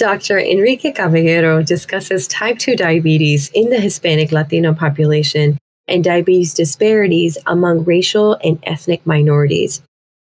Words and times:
Dr. 0.00 0.38
Enrique 0.38 0.92
Caballero 0.92 1.62
discusses 1.62 2.26
type 2.26 2.58
2 2.58 2.74
diabetes 2.74 3.50
in 3.52 3.68
the 3.68 3.78
Hispanic 3.78 4.32
Latino 4.32 4.72
population 4.72 5.58
and 5.86 6.02
diabetes 6.02 6.54
disparities 6.54 7.36
among 7.46 7.84
racial 7.84 8.38
and 8.42 8.58
ethnic 8.62 9.04
minorities. 9.04 9.82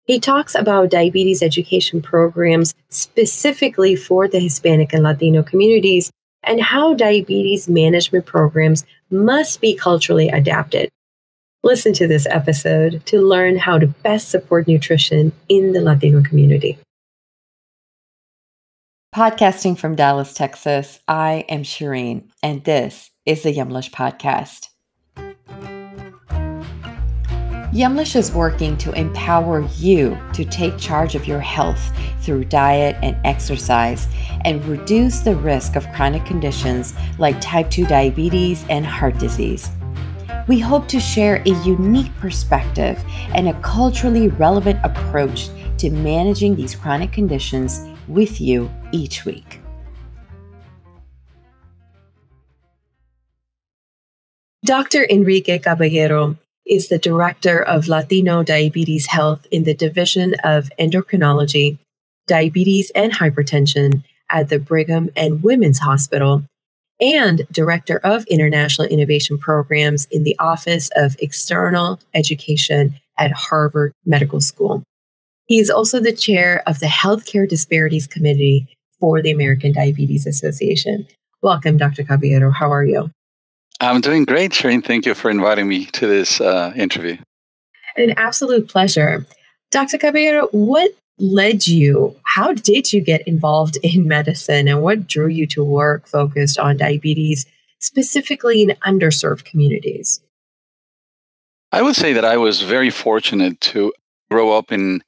He 0.07 0.19
talks 0.19 0.57
about 0.57 0.91
diabetes 0.91 1.41
education 1.41 2.03
programs 2.03 2.75
specifically 2.89 3.95
for 3.95 4.27
the 4.27 4.41
Hispanic 4.41 4.93
and 4.93 5.05
Latino 5.05 5.45
communities 5.45 6.11
and 6.43 6.61
how 6.61 6.95
diabetes 6.95 7.69
management 7.69 8.27
programs 8.27 8.85
must 9.09 9.61
be 9.61 9.77
culturally 9.77 10.31
adapted. 10.31 10.89
Listen 11.63 11.93
to 11.93 12.09
this 12.09 12.27
episode 12.29 13.07
to 13.07 13.21
learn 13.21 13.57
how 13.57 13.79
to 13.79 13.87
best 13.87 14.31
support 14.31 14.67
nutrition 14.67 15.31
in 15.49 15.75
the 15.75 15.81
Latino 15.81 16.25
community. 16.25 16.77
Podcasting 19.13 19.77
from 19.77 19.97
Dallas, 19.97 20.35
Texas, 20.35 21.01
I 21.09 21.45
am 21.49 21.65
Shireen, 21.65 22.31
and 22.45 22.63
this 22.63 23.11
is 23.27 23.43
the 23.43 23.53
Yumlish 23.53 23.91
Podcast. 23.91 24.69
Yumlish 27.73 28.15
is 28.15 28.33
working 28.33 28.77
to 28.79 28.93
empower 28.93 29.67
you 29.79 30.17
to 30.33 30.45
take 30.45 30.79
charge 30.79 31.17
of 31.17 31.27
your 31.27 31.41
health 31.41 31.91
through 32.21 32.45
diet 32.45 32.95
and 33.03 33.17
exercise 33.27 34.07
and 34.45 34.65
reduce 34.67 35.19
the 35.19 35.35
risk 35.35 35.75
of 35.75 35.91
chronic 35.91 36.25
conditions 36.25 36.95
like 37.19 37.41
type 37.41 37.69
2 37.69 37.87
diabetes 37.87 38.65
and 38.71 38.87
heart 38.87 39.19
disease. 39.19 39.71
We 40.47 40.61
hope 40.61 40.87
to 40.87 41.01
share 41.01 41.43
a 41.47 41.65
unique 41.65 42.15
perspective 42.19 43.03
and 43.35 43.49
a 43.49 43.61
culturally 43.61 44.29
relevant 44.29 44.79
approach 44.85 45.49
to 45.79 45.91
managing 45.91 46.55
these 46.55 46.77
chronic 46.77 47.11
conditions 47.11 47.89
with 48.07 48.41
you 48.41 48.71
each 48.93 49.25
week. 49.25 49.61
Dr. 54.65 55.07
Enrique 55.11 55.59
Caballero 55.59 56.37
is 56.67 56.89
the 56.89 56.99
Director 56.99 57.61
of 57.61 57.89
Latino 57.89 58.43
Diabetes 58.43 59.07
Health 59.07 59.47
in 59.51 59.65
the 59.65 59.75
Division 59.75 60.35
of 60.45 60.71
Endocrinology, 60.79 61.79
Diabetes 62.27 62.93
and 62.95 63.13
Hypertension 63.15 64.05
at 64.29 64.49
the 64.49 64.59
Brigham 64.59 65.11
and 65.17 65.43
Women's 65.43 65.81
Hospital, 65.81 66.45
and 67.01 67.47
Director 67.51 67.99
of 68.05 68.25
International 68.27 68.87
Innovation 68.87 69.39
Programs 69.39 70.07
in 70.11 70.23
the 70.23 70.39
Office 70.39 70.91
of 70.95 71.17
External 71.19 71.99
Education 72.15 72.95
at 73.19 73.33
Harvard 73.33 73.93
Medical 74.05 74.41
School. 74.41 74.85
He 75.47 75.59
is 75.59 75.71
also 75.71 75.99
the 75.99 76.13
chair 76.13 76.63
of 76.67 76.79
the 76.79 76.87
Healthcare 76.87 77.49
Disparities 77.49 78.07
Committee 78.07 78.69
for 79.01 79.23
the 79.23 79.31
American 79.31 79.73
Diabetes 79.73 80.27
Association. 80.27 81.07
Welcome, 81.43 81.79
Dr. 81.79 82.05
Caballero. 82.05 82.51
How 82.51 82.71
are 82.71 82.85
you? 82.85 83.11
I'm 83.81 84.03
doing 84.03 84.27
great, 84.27 84.53
Shireen. 84.53 84.85
Thank 84.85 85.07
you 85.07 85.15
for 85.15 85.31
inviting 85.31 85.67
me 85.67 85.87
to 85.87 86.07
this 86.07 86.41
uh, 86.41 86.73
interview. 86.77 87.17
An 87.97 88.11
absolute 88.17 88.69
pleasure. 88.69 89.27
Dr. 89.71 89.97
Caballero, 89.97 90.49
what 90.53 90.93
led 91.19 91.67
you? 91.67 92.17
How 92.25 92.53
did 92.53 92.93
you 92.93 93.01
get 93.01 93.27
involved 93.27 93.79
in 93.83 94.07
medicine 94.07 94.69
and 94.69 94.83
what 94.83 95.07
drew 95.07 95.29
you 95.29 95.47
to 95.49 95.65
work 95.65 96.07
focused 96.07 96.59
on 96.59 96.77
diabetes, 96.77 97.47
specifically 97.79 98.63
in 98.63 98.77
underserved 98.87 99.45
communities? 99.45 100.21
I 101.73 101.83
would 101.83 101.97
say 101.97 102.13
that 102.13 102.25
I 102.25 102.37
was 102.37 102.63
very 102.63 102.91
fortunate 102.91 103.61
to 103.61 103.93
grow 104.31 104.53
up 104.53 104.73
in 104.73 105.03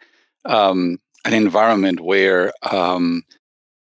um, 0.44 0.98
an 1.24 1.34
environment 1.34 2.00
where 2.00 2.52
um, 2.70 3.24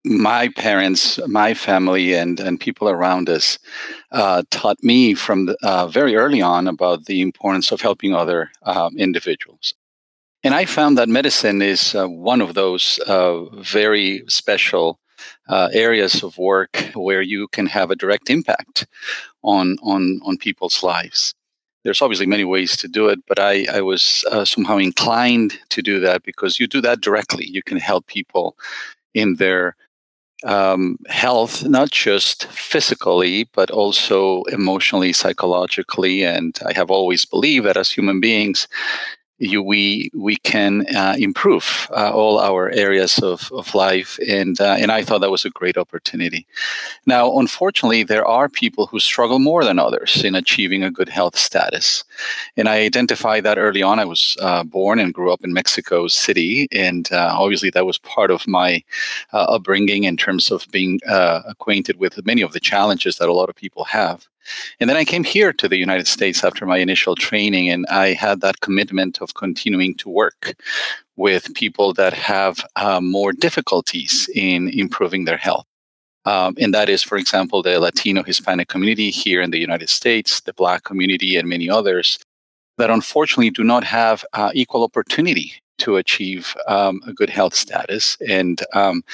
my 0.05 0.49
parents, 0.49 1.19
my 1.27 1.55
family, 1.55 2.15
and 2.15 2.39
and 2.41 2.61
people 2.61 2.89
around 2.89 3.29
us 3.29 3.59
uh, 4.13 4.43
taught 4.51 4.83
me 4.83 5.15
from 5.15 5.47
the, 5.47 5.57
uh, 5.63 5.87
very 5.87 6.15
early 6.15 6.43
on 6.43 6.69
about 6.69 7.07
the 7.07 7.21
importance 7.23 7.73
of 7.73 7.81
helping 7.81 8.15
other 8.15 8.51
um, 8.63 8.97
individuals. 8.99 9.75
And 10.43 10.55
I 10.55 10.67
found 10.67 10.99
that 10.99 11.09
medicine 11.09 11.63
is 11.63 11.95
uh, 11.95 12.07
one 12.07 12.43
of 12.43 12.53
those 12.53 12.99
uh, 13.07 13.45
very 13.63 14.23
special 14.29 15.01
uh, 15.49 15.71
areas 15.73 16.23
of 16.23 16.37
work 16.37 16.91
where 16.95 17.23
you 17.23 17.49
can 17.49 17.67
have 17.67 17.91
a 17.91 17.97
direct 17.97 18.29
impact 18.29 18.87
on 19.43 19.79
on 19.83 20.21
on 20.25 20.37
people's 20.37 20.83
lives 20.83 21.35
there's 21.85 22.01
obviously 22.01 22.25
many 22.25 22.45
ways 22.45 22.79
to 22.79 22.89
do 22.89 23.09
it, 23.09 23.19
but 23.29 23.39
I, 23.39 23.67
I 23.71 23.83
was 23.83 24.25
somehow 24.45 24.79
inclined 24.79 25.61
to 25.69 25.83
do 25.83 26.01
that 26.01 26.23
because 26.23 26.59
you 26.59 26.67
do 26.67 26.81
that 26.81 27.03
directly. 27.03 27.47
You 27.47 27.63
can 27.63 27.77
help 27.77 28.07
people 28.07 28.57
in 29.13 29.37
their 29.37 29.77
um, 30.45 30.99
health, 31.09 31.65
not 31.65 31.91
just 31.91 32.47
physically, 32.47 33.49
but 33.53 33.71
also 33.71 34.43
emotionally, 34.45 35.13
psychologically. 35.13 36.23
And 36.23 36.59
I 36.65 36.73
have 36.75 36.91
always 36.91 37.25
believed 37.25 37.67
that 37.67 37.77
as 37.77 37.91
human 37.91 38.21
beings, 38.21 38.69
you, 39.39 39.63
we 39.63 40.11
we 40.15 40.37
can 40.37 40.87
uh, 40.95 41.17
improve 41.19 41.89
uh, 41.91 42.11
all 42.13 42.39
our 42.39 42.71
areas 42.71 43.19
of, 43.19 43.51
of 43.53 43.75
life, 43.75 44.19
and 44.29 44.61
uh, 44.61 44.77
and 44.79 44.93
I 44.93 45.03
thought 45.03 45.21
that 45.21 45.31
was 45.31 45.45
a 45.45 45.51
great 45.51 45.77
opportunity. 45.77 46.47
Now, 47.07 47.39
unfortunately, 47.39 48.05
there 48.05 48.27
are 48.27 48.49
people 48.49 48.87
who 48.87 49.01
struggle 49.01 49.39
more 49.39 49.65
than 49.65 49.79
others 49.79 50.23
in 50.23 50.35
achieving 50.35 50.83
a 50.83 50.91
good 50.91 51.09
health 51.09 51.37
status, 51.37 52.05
and 52.57 52.69
I 52.69 52.81
identified 52.81 53.45
that 53.45 53.59
early 53.59 53.83
on. 53.83 53.99
I 53.99 54.05
was 54.05 54.37
uh, 54.41 54.63
born 54.63 55.01
and 55.01 55.13
grew 55.13 55.33
up 55.33 55.45
in 55.45 55.53
Mexico 55.53 56.07
City, 56.07 56.69
and 56.71 57.11
uh, 57.13 57.35
obviously 57.37 57.71
that 57.71 57.87
was 57.87 57.99
part 57.99 58.31
of 58.31 58.47
my 58.47 58.83
uh, 59.33 59.47
upbringing 59.49 60.05
in 60.05 60.17
terms 60.17 60.51
of 60.51 60.67
being 60.71 61.01
acquainted 61.07 61.99
with 61.99 62.25
many 62.25 62.43
of 62.43 62.53
the 62.53 62.61
challenges 62.61 63.17
that 63.19 63.29
a 63.29 63.33
lot 63.33 63.49
of 63.49 63.57
people 63.57 63.85
have. 63.85 64.29
And 64.81 64.89
then 64.89 64.97
I 64.97 65.05
came 65.05 65.25
here 65.25 65.53
to 65.53 65.69
the 65.69 65.77
United 65.77 66.07
States 66.07 66.45
after 66.45 66.67
my 66.67 66.79
initial 66.79 67.15
training, 67.15 67.71
and 67.71 67.87
I 67.87 68.13
had 68.13 68.41
that 68.41 68.61
commitment 68.61 69.21
of 69.21 69.35
continuing 69.35 69.95
to 69.97 70.09
work 70.09 70.55
with 71.17 71.55
people 71.55 71.93
that 71.95 72.13
have 72.13 72.65
uh, 72.77 73.01
more 73.01 73.33
difficulties 73.33 74.29
in 74.35 74.69
improving 74.71 75.25
their 75.25 75.37
health. 75.37 75.67
Um, 76.27 76.55
and 76.59 76.73
that 76.73 76.89
is, 76.89 77.03
for 77.03 77.19
example, 77.19 77.63
the 77.63 77.79
Latino 77.79 78.23
Hispanic 78.23 78.69
community 78.69 79.11
here 79.11 79.43
in 79.43 79.51
the 79.51 79.59
United 79.59 79.91
States, 79.91 80.41
the 80.41 80.55
Black 80.55 80.85
community, 80.85 81.37
and 81.37 81.49
many 81.49 81.69
others 81.69 82.19
that 82.79 82.91
unfortunately 82.91 83.51
do 83.51 83.63
not 83.63 83.85
have 83.85 84.25
uh, 84.33 84.51
equal 84.55 84.83
opportunity 84.83 85.53
to 85.79 85.97
achieve 85.97 86.55
um, 86.69 87.01
a 87.07 87.13
good 87.13 87.31
health 87.31 87.55
status. 87.55 88.17
And 88.29 88.63
um, 88.75 89.05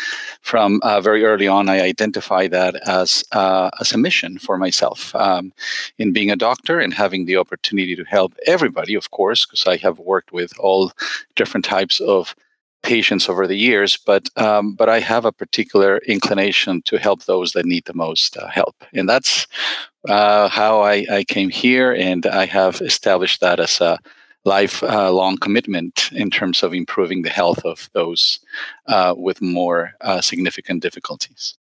from 0.40 0.80
uh, 0.82 1.00
very 1.00 1.24
early 1.24 1.48
on, 1.48 1.68
I 1.68 1.80
identify 1.80 2.48
that 2.48 2.74
as, 2.86 3.24
uh, 3.32 3.70
as 3.80 3.92
a 3.92 3.98
mission 3.98 4.38
for 4.38 4.58
myself 4.58 5.14
um, 5.14 5.52
in 5.98 6.12
being 6.12 6.30
a 6.30 6.36
doctor 6.36 6.80
and 6.80 6.92
having 6.94 7.26
the 7.26 7.36
opportunity 7.36 7.96
to 7.96 8.04
help 8.04 8.34
everybody, 8.46 8.94
of 8.94 9.10
course, 9.10 9.46
because 9.46 9.66
I 9.66 9.76
have 9.78 9.98
worked 9.98 10.32
with 10.32 10.52
all 10.58 10.92
different 11.36 11.64
types 11.64 12.00
of 12.00 12.34
patients 12.82 13.28
over 13.28 13.46
the 13.46 13.56
years, 13.56 13.96
but 13.96 14.28
um, 14.36 14.74
but 14.74 14.88
I 14.88 15.00
have 15.00 15.24
a 15.24 15.32
particular 15.32 15.98
inclination 16.06 16.82
to 16.82 16.98
help 16.98 17.24
those 17.24 17.52
that 17.52 17.66
need 17.66 17.84
the 17.84 17.94
most 17.94 18.36
uh, 18.36 18.48
help, 18.48 18.76
and 18.94 19.08
that's 19.08 19.46
uh, 20.08 20.48
how 20.48 20.80
I, 20.80 21.04
I 21.10 21.24
came 21.24 21.50
here, 21.50 21.92
and 21.92 22.24
I 22.26 22.46
have 22.46 22.80
established 22.80 23.40
that 23.40 23.60
as 23.60 23.80
a 23.80 23.98
lifelong 24.44 25.34
uh, 25.34 25.36
commitment 25.40 26.10
in 26.12 26.30
terms 26.30 26.62
of 26.62 26.72
improving 26.72 27.22
the 27.22 27.30
health 27.30 27.64
of 27.64 27.90
those 27.92 28.40
uh, 28.86 29.14
with 29.16 29.42
more 29.42 29.92
uh, 30.00 30.20
significant 30.20 30.82
difficulties. 30.82 31.56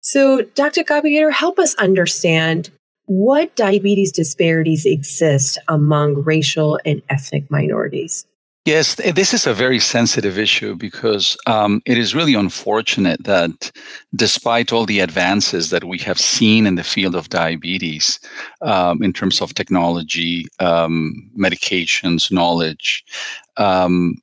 So, 0.00 0.42
Dr. 0.42 0.84
Caballero, 0.84 1.30
help 1.30 1.58
us 1.58 1.74
understand 1.76 2.70
what 3.06 3.56
diabetes 3.56 4.12
disparities 4.12 4.86
exist 4.86 5.58
among 5.68 6.22
racial 6.24 6.78
and 6.84 7.02
ethnic 7.08 7.50
minorities. 7.50 8.26
Yes, 8.64 8.94
this 8.94 9.34
is 9.34 9.46
a 9.46 9.52
very 9.52 9.78
sensitive 9.78 10.38
issue 10.38 10.74
because 10.74 11.36
um, 11.46 11.82
it 11.84 11.98
is 11.98 12.14
really 12.14 12.32
unfortunate 12.32 13.22
that 13.24 13.70
despite 14.16 14.72
all 14.72 14.86
the 14.86 15.00
advances 15.00 15.68
that 15.68 15.84
we 15.84 15.98
have 15.98 16.18
seen 16.18 16.66
in 16.66 16.76
the 16.76 16.82
field 16.82 17.14
of 17.14 17.28
diabetes, 17.28 18.18
um, 18.62 19.02
in 19.02 19.12
terms 19.12 19.42
of 19.42 19.52
technology, 19.52 20.46
um, 20.60 21.30
medications, 21.38 22.32
knowledge, 22.32 23.04
um, 23.58 24.14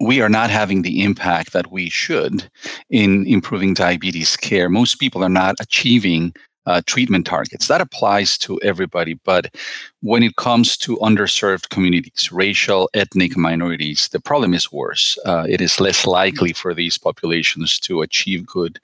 we 0.00 0.20
are 0.20 0.28
not 0.28 0.50
having 0.50 0.82
the 0.82 1.02
impact 1.02 1.54
that 1.54 1.72
we 1.72 1.88
should 1.88 2.50
in 2.90 3.26
improving 3.26 3.72
diabetes 3.72 4.36
care. 4.36 4.68
Most 4.68 4.96
people 4.96 5.24
are 5.24 5.30
not 5.30 5.54
achieving 5.60 6.34
uh, 6.66 6.82
treatment 6.86 7.26
targets. 7.26 7.68
That 7.68 7.80
applies 7.80 8.38
to 8.38 8.60
everybody. 8.62 9.14
But 9.14 9.54
when 10.00 10.22
it 10.22 10.36
comes 10.36 10.76
to 10.78 10.96
underserved 10.98 11.70
communities, 11.70 12.30
racial, 12.32 12.88
ethnic 12.94 13.36
minorities, 13.36 14.08
the 14.08 14.20
problem 14.20 14.54
is 14.54 14.72
worse. 14.72 15.18
Uh, 15.24 15.46
it 15.48 15.60
is 15.60 15.80
less 15.80 16.06
likely 16.06 16.52
for 16.52 16.74
these 16.74 16.98
populations 16.98 17.78
to 17.80 18.02
achieve 18.02 18.46
good 18.46 18.78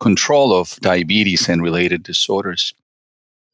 control 0.00 0.52
of 0.52 0.76
diabetes 0.80 1.48
and 1.48 1.62
related 1.62 2.02
disorders. 2.02 2.74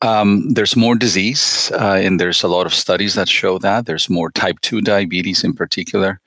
Um, 0.02 0.54
there's 0.54 0.76
more 0.76 0.94
disease, 0.94 1.70
uh, 1.74 2.00
and 2.02 2.18
there's 2.18 2.42
a 2.42 2.48
lot 2.48 2.64
of 2.64 2.72
studies 2.74 3.14
that 3.14 3.28
show 3.28 3.58
that. 3.58 3.84
There's 3.84 4.08
more 4.08 4.30
type 4.30 4.58
2 4.62 4.80
diabetes 4.80 5.44
in 5.44 5.52
particular. 5.52 6.20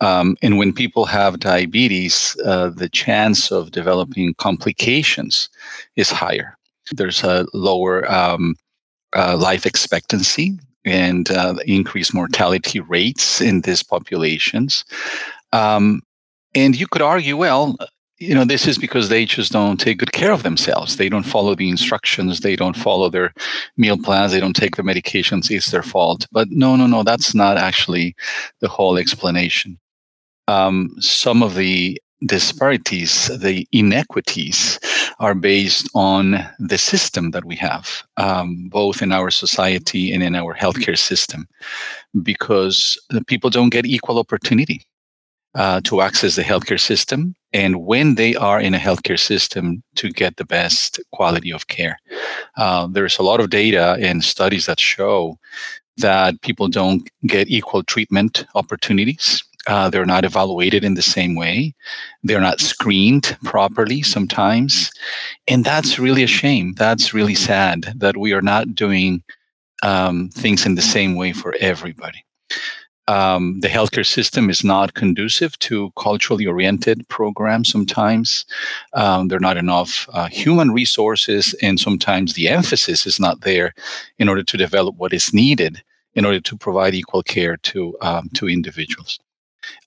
Um, 0.00 0.36
and 0.40 0.56
when 0.56 0.72
people 0.72 1.04
have 1.04 1.40
diabetes, 1.40 2.34
uh, 2.46 2.70
the 2.70 2.88
chance 2.88 3.52
of 3.52 3.72
developing 3.72 4.32
complications 4.34 5.50
is 5.96 6.10
higher. 6.10 6.56
There's 6.92 7.22
a 7.22 7.46
lower 7.54 8.10
um, 8.10 8.56
uh, 9.14 9.36
life 9.36 9.66
expectancy 9.66 10.58
and 10.84 11.30
uh, 11.30 11.54
increased 11.66 12.14
mortality 12.14 12.80
rates 12.80 13.40
in 13.40 13.60
these 13.62 13.82
populations. 13.82 14.84
Um, 15.52 16.02
and 16.54 16.78
you 16.78 16.86
could 16.86 17.02
argue, 17.02 17.36
well, 17.36 17.76
you 18.18 18.34
know, 18.34 18.44
this 18.44 18.66
is 18.66 18.76
because 18.76 19.08
they 19.08 19.24
just 19.24 19.50
don't 19.50 19.80
take 19.80 19.98
good 19.98 20.12
care 20.12 20.32
of 20.32 20.42
themselves. 20.42 20.96
They 20.96 21.08
don't 21.08 21.24
follow 21.24 21.54
the 21.54 21.70
instructions. 21.70 22.40
They 22.40 22.54
don't 22.54 22.76
follow 22.76 23.08
their 23.08 23.32
meal 23.78 23.96
plans. 23.96 24.32
They 24.32 24.40
don't 24.40 24.56
take 24.56 24.76
the 24.76 24.82
medications. 24.82 25.50
It's 25.50 25.70
their 25.70 25.82
fault. 25.82 26.26
But 26.30 26.48
no, 26.50 26.76
no, 26.76 26.86
no, 26.86 27.02
that's 27.02 27.34
not 27.34 27.56
actually 27.56 28.14
the 28.60 28.68
whole 28.68 28.98
explanation. 28.98 29.78
Um, 30.48 30.94
some 30.98 31.42
of 31.42 31.54
the 31.54 32.00
disparities, 32.26 33.28
the 33.38 33.66
inequities, 33.72 34.78
are 35.20 35.34
based 35.34 35.88
on 35.94 36.44
the 36.58 36.78
system 36.78 37.30
that 37.30 37.44
we 37.44 37.54
have, 37.54 38.02
um, 38.16 38.68
both 38.70 39.02
in 39.02 39.12
our 39.12 39.30
society 39.30 40.12
and 40.12 40.22
in 40.22 40.34
our 40.34 40.54
healthcare 40.56 40.98
system, 40.98 41.46
because 42.22 42.98
people 43.26 43.50
don't 43.50 43.70
get 43.70 43.86
equal 43.86 44.18
opportunity 44.18 44.82
uh, 45.54 45.80
to 45.84 46.00
access 46.00 46.36
the 46.36 46.42
healthcare 46.42 46.80
system 46.80 47.34
and 47.52 47.84
when 47.84 48.14
they 48.14 48.34
are 48.36 48.60
in 48.60 48.74
a 48.74 48.78
healthcare 48.78 49.18
system 49.18 49.82
to 49.96 50.10
get 50.10 50.36
the 50.36 50.44
best 50.44 51.00
quality 51.12 51.52
of 51.52 51.66
care. 51.66 51.98
Uh, 52.56 52.86
there's 52.86 53.18
a 53.18 53.22
lot 53.22 53.40
of 53.40 53.50
data 53.50 53.96
and 54.00 54.24
studies 54.24 54.66
that 54.66 54.80
show 54.80 55.36
that 55.96 56.40
people 56.42 56.68
don't 56.68 57.10
get 57.26 57.48
equal 57.48 57.82
treatment 57.82 58.46
opportunities. 58.54 59.44
Uh, 59.66 59.90
they're 59.90 60.06
not 60.06 60.24
evaluated 60.24 60.84
in 60.84 60.94
the 60.94 61.02
same 61.02 61.34
way. 61.34 61.74
They're 62.22 62.40
not 62.40 62.60
screened 62.60 63.36
properly 63.44 64.02
sometimes. 64.02 64.90
And 65.48 65.64
that's 65.64 65.98
really 65.98 66.22
a 66.22 66.26
shame. 66.26 66.74
That's 66.76 67.12
really 67.12 67.34
sad 67.34 67.92
that 67.96 68.16
we 68.16 68.32
are 68.32 68.42
not 68.42 68.74
doing 68.74 69.22
um, 69.82 70.30
things 70.30 70.66
in 70.66 70.74
the 70.74 70.82
same 70.82 71.14
way 71.14 71.32
for 71.32 71.54
everybody 71.60 72.24
um, 73.10 73.58
the 73.60 73.68
healthcare 73.68 74.06
system 74.06 74.48
is 74.48 74.62
not 74.62 74.94
conducive 74.94 75.58
to 75.58 75.90
culturally 75.98 76.46
oriented 76.46 77.08
programs 77.08 77.68
sometimes. 77.68 78.44
Um, 78.92 79.26
there 79.26 79.36
are 79.36 79.48
not 79.48 79.56
enough 79.56 80.08
uh, 80.12 80.28
human 80.28 80.70
resources, 80.70 81.52
and 81.60 81.80
sometimes 81.80 82.34
the 82.34 82.48
emphasis 82.48 83.06
is 83.06 83.18
not 83.18 83.40
there 83.40 83.74
in 84.18 84.28
order 84.28 84.44
to 84.44 84.56
develop 84.56 84.94
what 84.96 85.12
is 85.12 85.34
needed 85.34 85.82
in 86.14 86.24
order 86.24 86.40
to 86.40 86.56
provide 86.56 86.94
equal 86.94 87.22
care 87.22 87.56
to, 87.56 87.96
um, 88.00 88.28
to 88.34 88.48
individuals. 88.48 89.18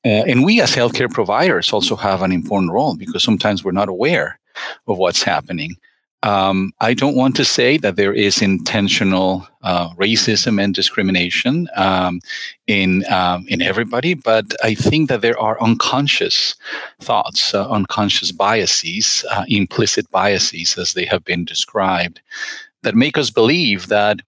Uh, 0.06 0.24
and 0.28 0.44
we 0.44 0.62
as 0.62 0.76
healthcare 0.76 1.12
providers 1.12 1.72
also 1.72 1.96
have 1.96 2.22
an 2.22 2.32
important 2.32 2.72
role 2.72 2.96
because 2.96 3.24
sometimes 3.24 3.64
we're 3.64 3.72
not 3.72 3.90
aware 3.90 4.40
of 4.88 4.98
what's 4.98 5.24
happening. 5.24 5.76
Um, 6.24 6.72
I 6.80 6.94
don't 6.94 7.18
want 7.18 7.36
to 7.36 7.44
say 7.44 7.78
that 7.78 7.98
there 7.98 8.14
is 8.14 8.42
intentional 8.42 9.46
uh, 9.62 9.90
racism 9.96 10.62
and 10.62 10.74
discrimination 10.74 11.68
um, 11.76 12.22
in 12.66 13.04
um, 13.12 13.46
in 13.50 13.62
everybody, 13.62 14.14
but 14.14 14.46
I 14.64 14.74
think 14.74 15.10
that 15.10 15.22
there 15.22 15.38
are 15.38 15.62
unconscious 15.62 16.56
thoughts, 17.02 17.54
uh, 17.54 17.70
unconscious 17.70 18.32
biases, 18.32 19.26
uh, 19.32 19.44
implicit 19.50 20.10
biases, 20.12 20.78
as 20.78 20.94
they 20.94 21.04
have 21.06 21.26
been 21.26 21.44
described, 21.44 22.22
that 22.84 22.96
make 22.96 23.18
us 23.18 23.30
believe 23.30 23.88
that 23.88 24.22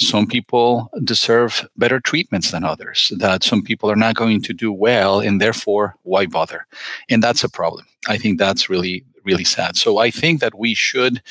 some 0.00 0.26
people 0.26 0.90
deserve 1.04 1.68
better 1.76 2.00
treatments 2.00 2.50
than 2.50 2.64
others, 2.64 3.12
that 3.18 3.44
some 3.44 3.62
people 3.62 3.90
are 3.90 3.96
not 3.96 4.14
going 4.14 4.42
to 4.42 4.52
do 4.52 4.72
well, 4.72 5.20
and 5.20 5.40
therefore, 5.40 5.94
why 6.02 6.26
bother? 6.26 6.66
And 7.08 7.22
that's 7.22 7.44
a 7.44 7.48
problem. 7.48 7.86
I 8.08 8.16
think 8.16 8.38
that's 8.38 8.70
really 8.70 9.04
really 9.24 9.44
sad. 9.44 9.76
So 9.76 9.98
I 9.98 10.10
think 10.10 10.40
that 10.40 10.58
we 10.58 10.74
should 10.74 11.22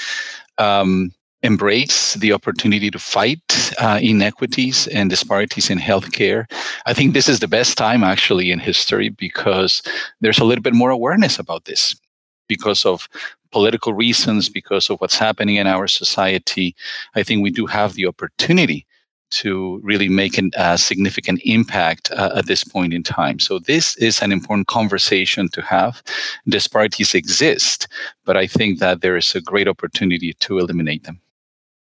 um, 0.57 1.11
embrace 1.43 2.15
the 2.15 2.33
opportunity 2.33 2.91
to 2.91 2.99
fight 2.99 3.73
uh, 3.79 3.99
inequities 4.01 4.87
and 4.87 5.09
disparities 5.09 5.69
in 5.69 5.79
healthcare. 5.79 6.45
I 6.85 6.93
think 6.93 7.13
this 7.13 7.29
is 7.29 7.39
the 7.39 7.47
best 7.47 7.77
time 7.77 8.03
actually 8.03 8.51
in 8.51 8.59
history 8.59 9.09
because 9.09 9.81
there's 10.21 10.39
a 10.39 10.45
little 10.45 10.61
bit 10.61 10.73
more 10.73 10.89
awareness 10.89 11.39
about 11.39 11.65
this 11.65 11.95
because 12.47 12.85
of 12.85 13.07
political 13.51 13.93
reasons, 13.93 14.49
because 14.49 14.89
of 14.89 14.99
what's 14.99 15.17
happening 15.17 15.55
in 15.55 15.67
our 15.67 15.87
society. 15.87 16.75
I 17.15 17.23
think 17.23 17.43
we 17.43 17.51
do 17.51 17.65
have 17.65 17.93
the 17.93 18.05
opportunity 18.05 18.85
to 19.31 19.79
really 19.83 20.09
make 20.09 20.37
a 20.37 20.49
uh, 20.57 20.77
significant 20.77 21.39
impact 21.43 22.11
uh, 22.11 22.31
at 22.35 22.47
this 22.47 22.63
point 22.63 22.93
in 22.93 23.03
time. 23.03 23.39
So 23.39 23.59
this 23.59 23.95
is 23.97 24.21
an 24.21 24.31
important 24.31 24.67
conversation 24.67 25.49
to 25.49 25.61
have. 25.61 26.01
Disparities 26.47 27.13
exist, 27.13 27.87
but 28.25 28.35
I 28.37 28.47
think 28.47 28.79
that 28.79 29.01
there 29.01 29.17
is 29.17 29.35
a 29.35 29.41
great 29.41 29.67
opportunity 29.67 30.33
to 30.33 30.57
eliminate 30.57 31.03
them. 31.03 31.21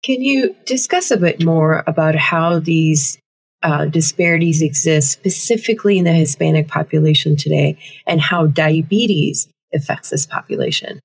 Can 0.03 0.21
you 0.21 0.55
discuss 0.65 1.11
a 1.11 1.17
bit 1.17 1.43
more 1.43 1.83
about 1.87 2.15
how 2.15 2.59
these 2.59 3.17
uh, 3.63 3.85
disparities 3.85 4.61
exist 4.61 5.11
specifically 5.11 5.97
in 5.97 6.05
the 6.05 6.13
Hispanic 6.13 6.67
population 6.67 7.35
today 7.35 7.77
and 8.05 8.21
how 8.21 8.47
diabetes 8.47 9.47
affects 9.73 10.11
this 10.11 10.25
population? 10.25 10.99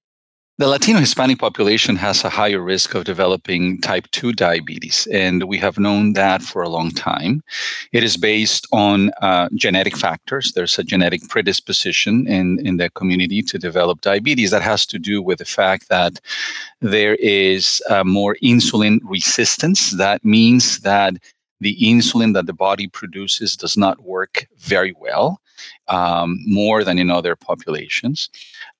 The 0.63 0.69
Latino 0.69 1.01
Hispanic 1.01 1.41
population 1.41 1.97
has 1.97 2.23
a 2.23 2.29
higher 2.29 2.61
risk 2.61 2.95
of 2.95 3.03
developing 3.03 3.81
type 3.81 4.09
2 4.13 4.33
diabetes, 4.33 5.09
and 5.11 5.43
we 5.49 5.59
have 5.59 5.77
known 5.77 6.13
that 6.13 6.41
for 6.41 6.63
a 6.63 6.69
long 6.69 6.93
time. 6.93 7.43
It 7.91 8.05
is 8.05 8.17
based 8.17 8.69
on 8.71 9.11
uh, 9.23 9.49
genetic 9.57 9.97
factors. 9.97 10.53
There's 10.53 10.79
a 10.79 10.85
genetic 10.85 11.29
predisposition 11.29 12.29
in, 12.29 12.65
in 12.65 12.77
the 12.77 12.91
community 12.91 13.43
to 13.43 13.59
develop 13.59 14.03
diabetes 14.03 14.53
that 14.53 14.63
has 14.63 14.87
to 14.87 15.01
do 15.01 15.21
with 15.21 15.41
the 15.41 15.45
fact 15.45 15.89
that 15.89 16.21
there 16.81 17.17
is 17.17 17.83
uh, 17.91 18.05
more 18.05 18.37
insulin 18.41 19.01
resistance. 19.03 19.91
That 19.91 20.25
means 20.25 20.79
that 20.83 21.15
the 21.61 21.77
insulin 21.83 22.35
that 22.35 22.47
the 22.47 22.53
body 22.53 22.87
produces 22.87 23.57
does 23.57 23.77
not 23.77 24.05
work 24.05 24.47
very 24.59 24.95
well, 24.97 25.41
um, 25.89 26.39
more 26.47 26.85
than 26.85 26.99
in 26.99 27.11
other 27.11 27.37
populations. 27.37 28.31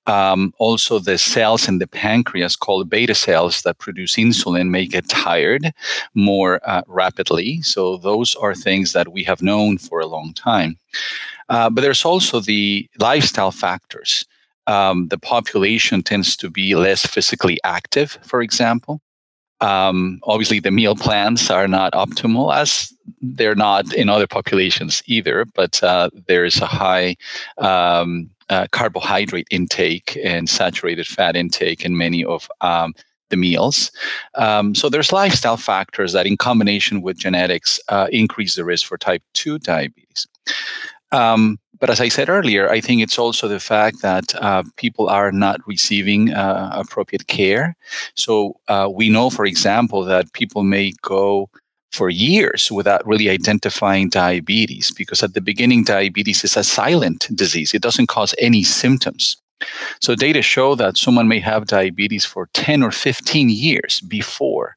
Um, 0.05 0.53
also, 0.57 0.99
the 0.99 1.17
cells 1.17 1.67
in 1.67 1.79
the 1.79 1.87
pancreas 1.87 2.55
called 2.55 2.89
beta 2.89 3.15
cells 3.15 3.61
that 3.61 3.77
produce 3.77 4.15
insulin 4.15 4.69
may 4.69 4.85
get 4.85 5.07
tired 5.07 5.73
more 6.13 6.59
uh, 6.69 6.81
rapidly. 6.87 7.61
So, 7.61 7.97
those 7.97 8.35
are 8.35 8.53
things 8.53 8.91
that 8.93 9.13
we 9.13 9.23
have 9.23 9.41
known 9.41 9.77
for 9.77 10.01
a 10.01 10.07
long 10.07 10.33
time. 10.33 10.77
Uh, 11.49 11.69
but 11.69 11.81
there's 11.81 12.05
also 12.05 12.39
the 12.39 12.89
lifestyle 12.99 13.51
factors. 13.51 14.25
Um, 14.67 15.07
the 15.09 15.17
population 15.17 16.03
tends 16.03 16.35
to 16.37 16.49
be 16.49 16.75
less 16.75 17.05
physically 17.05 17.57
active, 17.63 18.17
for 18.23 18.41
example. 18.41 19.01
Um, 19.63 20.19
obviously, 20.23 20.59
the 20.59 20.71
meal 20.71 20.95
plans 20.95 21.49
are 21.49 21.67
not 21.67 21.93
optimal, 21.93 22.53
as 22.53 22.93
they're 23.21 23.55
not 23.55 23.93
in 23.93 24.09
other 24.09 24.27
populations 24.27 25.01
either. 25.05 25.45
But 25.45 25.81
uh, 25.81 26.09
there 26.27 26.45
is 26.45 26.61
a 26.61 26.65
high 26.65 27.15
um, 27.57 28.29
uh, 28.49 28.67
carbohydrate 28.71 29.47
intake 29.51 30.19
and 30.23 30.49
saturated 30.49 31.07
fat 31.07 31.35
intake 31.35 31.85
in 31.85 31.97
many 31.97 32.25
of 32.25 32.49
um, 32.61 32.93
the 33.29 33.37
meals. 33.37 33.91
Um, 34.35 34.75
so 34.75 34.89
there's 34.89 35.13
lifestyle 35.13 35.57
factors 35.57 36.13
that, 36.13 36.27
in 36.27 36.37
combination 36.37 37.01
with 37.01 37.17
genetics, 37.17 37.79
uh, 37.87 38.07
increase 38.11 38.55
the 38.55 38.65
risk 38.65 38.85
for 38.85 38.97
type 38.97 39.23
two 39.33 39.59
diabetes. 39.59 40.27
Um, 41.11 41.57
but 41.83 41.89
as 41.89 41.99
I 41.99 42.07
said 42.07 42.29
earlier, 42.29 42.69
I 42.69 42.79
think 42.79 43.01
it's 43.01 43.19
also 43.19 43.49
the 43.49 43.59
fact 43.59 44.01
that 44.03 44.33
uh, 44.35 44.63
people 44.77 45.09
are 45.09 45.33
not 45.33 45.59
receiving 45.67 46.33
uh, 46.33 46.69
appropriate 46.71 47.27
care. 47.27 47.75
So 48.15 48.55
uh, 48.69 48.87
we 48.89 49.09
know, 49.09 49.29
for 49.29 49.45
example, 49.45 50.05
that 50.05 50.31
people 50.31 50.63
may 50.63 50.93
go 51.01 51.49
for 51.91 52.09
years 52.09 52.71
without 52.71 53.05
really 53.05 53.29
identifying 53.29 54.07
diabetes 54.07 54.91
because 54.91 55.23
at 55.23 55.33
the 55.33 55.41
beginning, 55.41 55.83
diabetes 55.83 56.45
is 56.45 56.55
a 56.55 56.63
silent 56.63 57.27
disease. 57.35 57.73
It 57.73 57.81
doesn't 57.81 58.07
cause 58.07 58.33
any 58.37 58.63
symptoms. 58.63 59.35
So, 59.99 60.15
data 60.15 60.41
show 60.41 60.75
that 60.75 60.97
someone 60.97 61.27
may 61.27 61.39
have 61.39 61.67
diabetes 61.67 62.25
for 62.25 62.49
10 62.53 62.83
or 62.83 62.91
15 62.91 63.49
years 63.49 64.01
before 64.01 64.75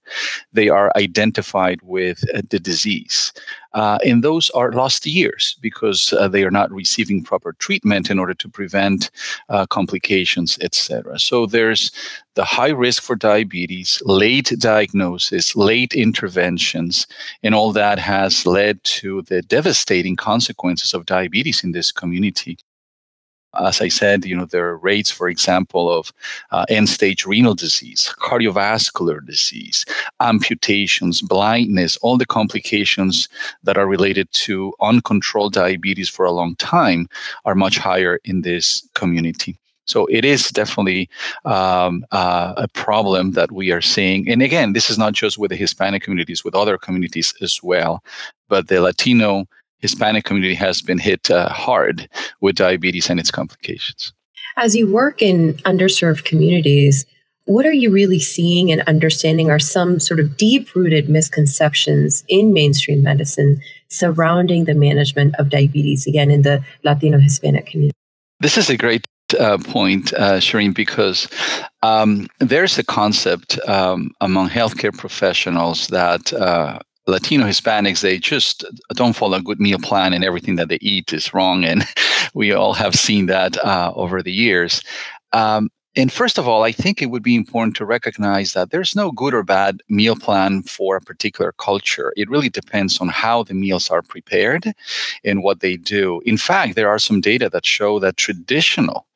they 0.53 0.69
are 0.69 0.93
identified 0.97 1.81
with 1.83 2.25
uh, 2.35 2.43
the 2.49 2.59
disease. 2.59 3.33
Uh, 3.75 3.99
and 4.07 4.25
those 4.25 4.49
are 4.51 4.73
lost 4.73 5.05
years 5.05 5.57
because 5.61 6.15
uh, 6.15 6.29
they 6.29 6.45
are 6.45 6.51
not 6.51 6.73
receiving 6.73 7.23
proper 7.23 7.53
treatment 7.55 8.11
in 8.11 8.19
order 8.19 8.33
to 8.33 8.49
prevent 8.49 9.11
uh, 9.51 9.67
complications, 9.67 10.59
etc. 10.63 11.19
So, 11.19 11.47
there's 11.47 11.91
the 12.35 12.45
high 12.45 12.71
risk 12.71 13.03
for 13.03 13.17
diabetes, 13.17 14.01
late 14.05 14.53
diagnosis, 14.59 15.57
late 15.57 15.95
interventions, 15.95 17.07
and 17.43 17.55
all 17.55 17.73
that 17.73 17.99
has 17.99 18.47
led 18.47 18.83
to 18.85 19.23
the 19.23 19.43
devastating 19.43 20.17
consequences 20.17 20.95
of 20.95 21.07
diabetes 21.07 21.65
in 21.65 21.73
this 21.73 21.91
community. 21.91 22.59
As 23.65 23.81
I 23.81 23.89
said, 23.89 24.25
you 24.25 24.37
know, 24.37 24.47
there 24.47 24.69
are 24.69 24.77
rates, 24.79 25.11
for 25.11 25.29
example, 25.29 25.91
of 25.93 26.13
uh, 26.51 26.65
end-stage 26.69 27.27
renal 27.27 27.55
disease, 27.55 28.13
cardiovascular 28.19 29.25
disease, 29.25 29.85
amputations, 30.21 31.23
blindness, 31.23 31.97
all 31.99 32.19
the 32.19 32.27
complications 32.27 33.29
that 33.63 33.79
are 33.79 33.87
related 33.87 34.31
to 34.33 34.73
uncontrolled 34.81 35.53
diabetes 35.53 36.09
for 36.09 36.25
a 36.25 36.33
long 36.33 36.57
time 36.57 37.09
are 37.45 37.55
much 37.55 37.79
higher 37.79 38.19
in 38.25 38.43
this 38.43 38.87
community. 38.95 39.57
So 39.87 40.07
it 40.07 40.25
is 40.25 40.51
definitely 40.51 41.09
um, 41.45 42.05
uh, 42.11 42.55
a 42.57 42.69
problem 42.69 43.33
that 43.33 43.53
we 43.53 43.71
are 43.71 43.81
seeing. 43.81 44.29
And 44.29 44.43
again, 44.43 44.73
this 44.73 44.91
is 44.91 44.99
not 44.99 45.13
just 45.13 45.39
with 45.39 45.51
the 45.51 45.57
Hispanic 45.57 46.03
communities, 46.03 46.45
with 46.45 46.57
other 46.57 46.77
communities 46.77 47.33
as 47.41 47.61
well. 47.63 48.03
But 48.49 48.67
the 48.67 48.81
Latino 48.81 49.47
Hispanic 49.79 50.25
community 50.25 50.55
has 50.55 50.83
been 50.83 50.99
hit 50.99 51.31
uh, 51.31 51.49
hard 51.49 52.09
with 52.41 52.57
diabetes 52.57 53.11
and 53.11 53.21
its 53.21 53.31
complications. 53.31 54.13
As 54.57 54.75
you 54.75 54.91
work 54.91 55.21
in 55.21 55.55
underserved 55.65 56.25
communities, 56.25 57.05
what 57.45 57.65
are 57.65 57.73
you 57.73 57.93
really 57.93 58.19
seeing 58.19 58.73
and 58.73 58.81
understanding 58.83 59.51
are 59.51 59.59
some 59.59 60.01
sort 60.01 60.19
of 60.19 60.37
deep 60.37 60.75
rooted 60.75 61.09
misconceptions 61.09 62.25
in 62.29 62.53
mainstream 62.53 63.03
medicine 63.03 63.61
surrounding 63.89 64.65
the 64.65 64.75
management 64.75 65.35
of 65.39 65.51
diabetes, 65.51 66.07
again, 66.07 66.31
in 66.31 66.43
the 66.43 66.65
Latino 66.83 67.19
Hispanic 67.19 67.67
community? 67.67 67.95
This 68.41 68.59
is 68.59 68.69
a 68.69 68.77
great 68.77 69.07
uh, 69.39 69.59
point, 69.59 70.13
uh, 70.15 70.39
Shireen, 70.39 70.75
because 70.75 71.29
um, 71.83 72.27
there's 72.41 72.79
a 72.79 72.85
concept 72.85 73.59
um, 73.69 74.11
among 74.21 74.49
healthcare 74.49 74.97
professionals 74.97 75.87
that 75.89 76.33
uh, 76.33 76.81
Latino 77.07 77.45
Hispanics, 77.45 78.01
they 78.01 78.19
just 78.19 78.65
don't 78.91 79.15
follow 79.15 79.39
a 79.39 79.43
good 79.43 79.61
meal 79.61 79.79
plan 79.79 80.13
and 80.13 80.25
everything 80.25 80.57
that 80.57 80.69
they 80.69 80.79
eat 80.81 81.13
is 81.13 81.33
wrong. 81.33 81.65
And 81.65 81.85
we 82.35 82.53
all 82.53 82.75
have 82.75 82.95
seen 82.95 83.27
that 83.27 83.63
uh, 83.65 83.93
over 83.95 84.23
the 84.23 84.33
years. 84.33 84.83
Um, 85.33 85.71
and 85.97 86.13
first 86.13 86.37
of 86.37 86.47
all, 86.47 86.63
I 86.63 86.73
think 86.73 87.01
it 87.01 87.07
would 87.07 87.23
be 87.23 87.35
important 87.35 87.75
to 87.77 87.87
recognize 87.87 88.53
that 88.53 88.71
there's 88.71 88.95
no 88.95 89.11
good 89.11 89.33
or 89.33 89.43
bad 89.43 89.83
meal 89.89 90.15
plan 90.15 90.63
for 90.63 90.97
a 90.97 91.01
particular 91.01 91.53
culture. 91.53 92.13
It 92.17 92.29
really 92.29 92.51
depends 92.51 93.01
on 93.01 93.09
how 93.09 93.43
the 93.43 93.55
meals 93.55 93.89
are 93.89 94.03
prepared 94.03 94.75
and 95.25 95.43
what 95.43 95.61
they 95.61 95.77
do. 95.77 96.21
In 96.27 96.37
fact, 96.37 96.77
there 96.77 96.91
are 96.91 96.99
some 96.99 97.23
data 97.23 97.49
that 97.49 97.65
show 97.65 97.99
that 98.01 98.19
traditional 98.19 99.07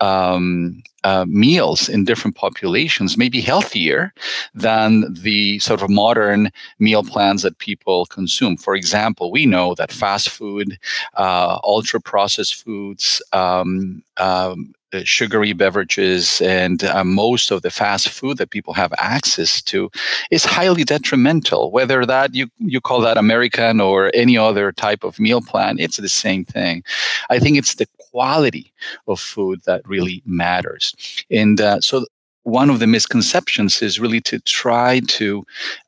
um, 0.00 0.82
uh, 1.04 1.26
meals 1.28 1.88
in 1.88 2.04
different 2.04 2.36
populations 2.36 3.18
may 3.18 3.28
be 3.28 3.40
healthier 3.40 4.14
than 4.54 5.12
the 5.12 5.58
sort 5.58 5.82
of 5.82 5.90
modern 5.90 6.50
meal 6.78 7.02
plans 7.02 7.42
that 7.42 7.58
people 7.58 8.06
consume. 8.06 8.56
For 8.56 8.74
example, 8.74 9.30
we 9.30 9.44
know 9.44 9.74
that 9.74 9.92
fast 9.92 10.30
food, 10.30 10.78
uh, 11.14 11.58
ultra 11.62 12.00
processed 12.00 12.54
foods, 12.54 13.20
um, 13.32 14.02
um, 14.16 14.72
sugary 15.04 15.52
beverages 15.52 16.40
and 16.40 16.84
uh, 16.84 17.04
most 17.04 17.50
of 17.50 17.62
the 17.62 17.70
fast 17.70 18.08
food 18.08 18.38
that 18.38 18.50
people 18.50 18.74
have 18.74 18.92
access 18.98 19.62
to 19.62 19.90
is 20.30 20.44
highly 20.44 20.84
detrimental. 20.84 21.70
Whether 21.70 22.04
that 22.06 22.34
you 22.34 22.48
you 22.58 22.80
call 22.80 23.00
that 23.00 23.18
american 23.18 23.80
or 23.80 24.10
any 24.14 24.36
other 24.36 24.72
type 24.72 25.04
of 25.04 25.18
meal 25.18 25.40
plan 25.40 25.78
it's 25.78 25.96
the 25.96 26.08
same 26.08 26.44
thing. 26.44 26.82
I 27.30 27.38
think 27.38 27.56
it's 27.56 27.74
the 27.76 27.88
quality 28.10 28.72
of 29.06 29.18
food 29.20 29.62
that 29.66 29.86
really 29.88 30.22
matters. 30.26 30.94
And 31.30 31.60
uh, 31.60 31.80
so 31.80 32.04
one 32.44 32.70
of 32.70 32.78
the 32.80 32.86
misconceptions 32.86 33.82
is 33.82 34.00
really 34.00 34.20
to 34.22 34.38
try 34.40 35.00
to 35.08 35.44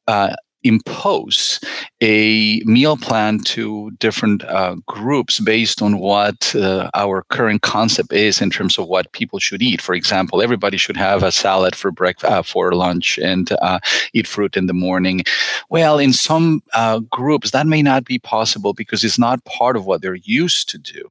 uh, 0.07 0.37
impose 0.65 1.61
a 2.01 2.61
meal 2.65 2.97
plan 2.97 3.39
to 3.41 3.91
different 3.99 4.45
uh, 4.45 4.77
groups 4.87 5.39
based 5.41 5.83
on 5.83 5.99
what 5.99 6.55
uh, 6.57 6.91
our 6.95 7.25
current 7.29 7.63
concept 7.63 8.13
is 8.13 8.41
in 8.41 8.51
terms 8.51 8.79
of 8.79 8.89
what 8.89 9.13
people 9.13 9.39
should 9.39 9.63
eat. 9.63 9.81
For 9.81 9.95
example, 9.95 10.43
everybody 10.43 10.77
should 10.77 10.97
have 10.97 11.23
a 11.23 11.31
salad 11.33 11.77
for 11.77 11.91
breakfast, 11.91 12.33
uh, 12.33 12.43
for 12.43 12.73
lunch, 12.73 13.19
and 13.19 13.53
uh, 13.63 13.79
eat 14.13 14.27
fruit 14.27 14.57
in 14.57 14.67
the 14.67 14.75
morning. 14.75 15.23
Well, 15.69 15.99
in 15.99 16.13
some 16.13 16.63
uh, 16.73 17.01
groups, 17.11 17.51
that 17.51 17.67
may 17.67 17.83
not 17.83 18.05
be 18.05 18.19
possible 18.19 18.73
because 18.73 19.05
it's 19.05 19.19
not 19.19 19.45
part 19.45 19.77
of 19.77 19.87
what 19.87 20.03
they're 20.03 20.15
used 20.15 20.69
to 20.71 20.79
do. 20.79 21.11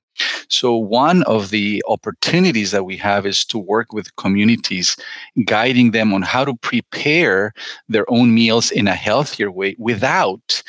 So, 0.49 0.75
one 0.75 1.23
of 1.23 1.49
the 1.49 1.83
opportunities 1.87 2.71
that 2.71 2.85
we 2.85 2.97
have 2.97 3.25
is 3.25 3.43
to 3.45 3.57
work 3.57 3.93
with 3.93 4.15
communities, 4.15 4.95
guiding 5.45 5.91
them 5.91 6.13
on 6.13 6.21
how 6.21 6.45
to 6.45 6.55
prepare 6.55 7.53
their 7.89 8.09
own 8.09 8.33
meals 8.33 8.71
in 8.71 8.87
a 8.87 8.95
healthier 8.95 9.51
way 9.51 9.75
without 9.79 10.61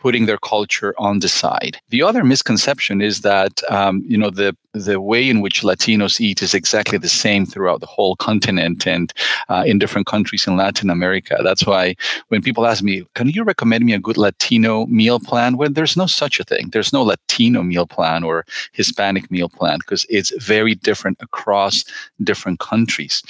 putting 0.00 0.26
their 0.26 0.38
culture 0.38 0.94
on 0.98 1.20
the 1.20 1.28
side. 1.28 1.78
The 1.90 2.02
other 2.02 2.24
misconception 2.24 3.00
is 3.00 3.20
that 3.20 3.62
um, 3.70 4.02
you 4.06 4.18
know 4.18 4.30
the 4.30 4.56
the 4.72 5.00
way 5.00 5.28
in 5.28 5.40
which 5.40 5.62
Latinos 5.62 6.20
eat 6.20 6.42
is 6.42 6.54
exactly 6.54 6.96
the 6.96 7.08
same 7.08 7.44
throughout 7.44 7.80
the 7.80 7.86
whole 7.86 8.14
continent 8.16 8.86
and 8.86 9.12
uh, 9.48 9.64
in 9.66 9.78
different 9.78 10.06
countries 10.06 10.46
in 10.46 10.56
Latin 10.56 10.90
America. 10.90 11.38
That's 11.42 11.66
why 11.66 11.96
when 12.28 12.42
people 12.42 12.66
ask 12.66 12.82
me, 12.82 13.04
"Can 13.14 13.28
you 13.28 13.44
recommend 13.44 13.84
me 13.84 13.94
a 13.94 13.98
good 14.06 14.16
Latino 14.16 14.86
meal 14.86 15.20
plan?" 15.20 15.56
Well, 15.56 15.70
there's 15.70 15.96
no 15.96 16.06
such 16.06 16.40
a 16.40 16.44
thing. 16.44 16.70
There's 16.70 16.92
no 16.92 17.02
Latino 17.02 17.62
meal 17.62 17.86
plan 17.86 18.24
or 18.24 18.44
Hispanic 18.72 19.30
meal 19.30 19.48
plan 19.48 19.78
because 19.78 20.06
it's 20.08 20.32
very 20.42 20.74
different 20.74 21.18
across 21.20 21.84
different 22.22 22.58
countries 22.58 23.22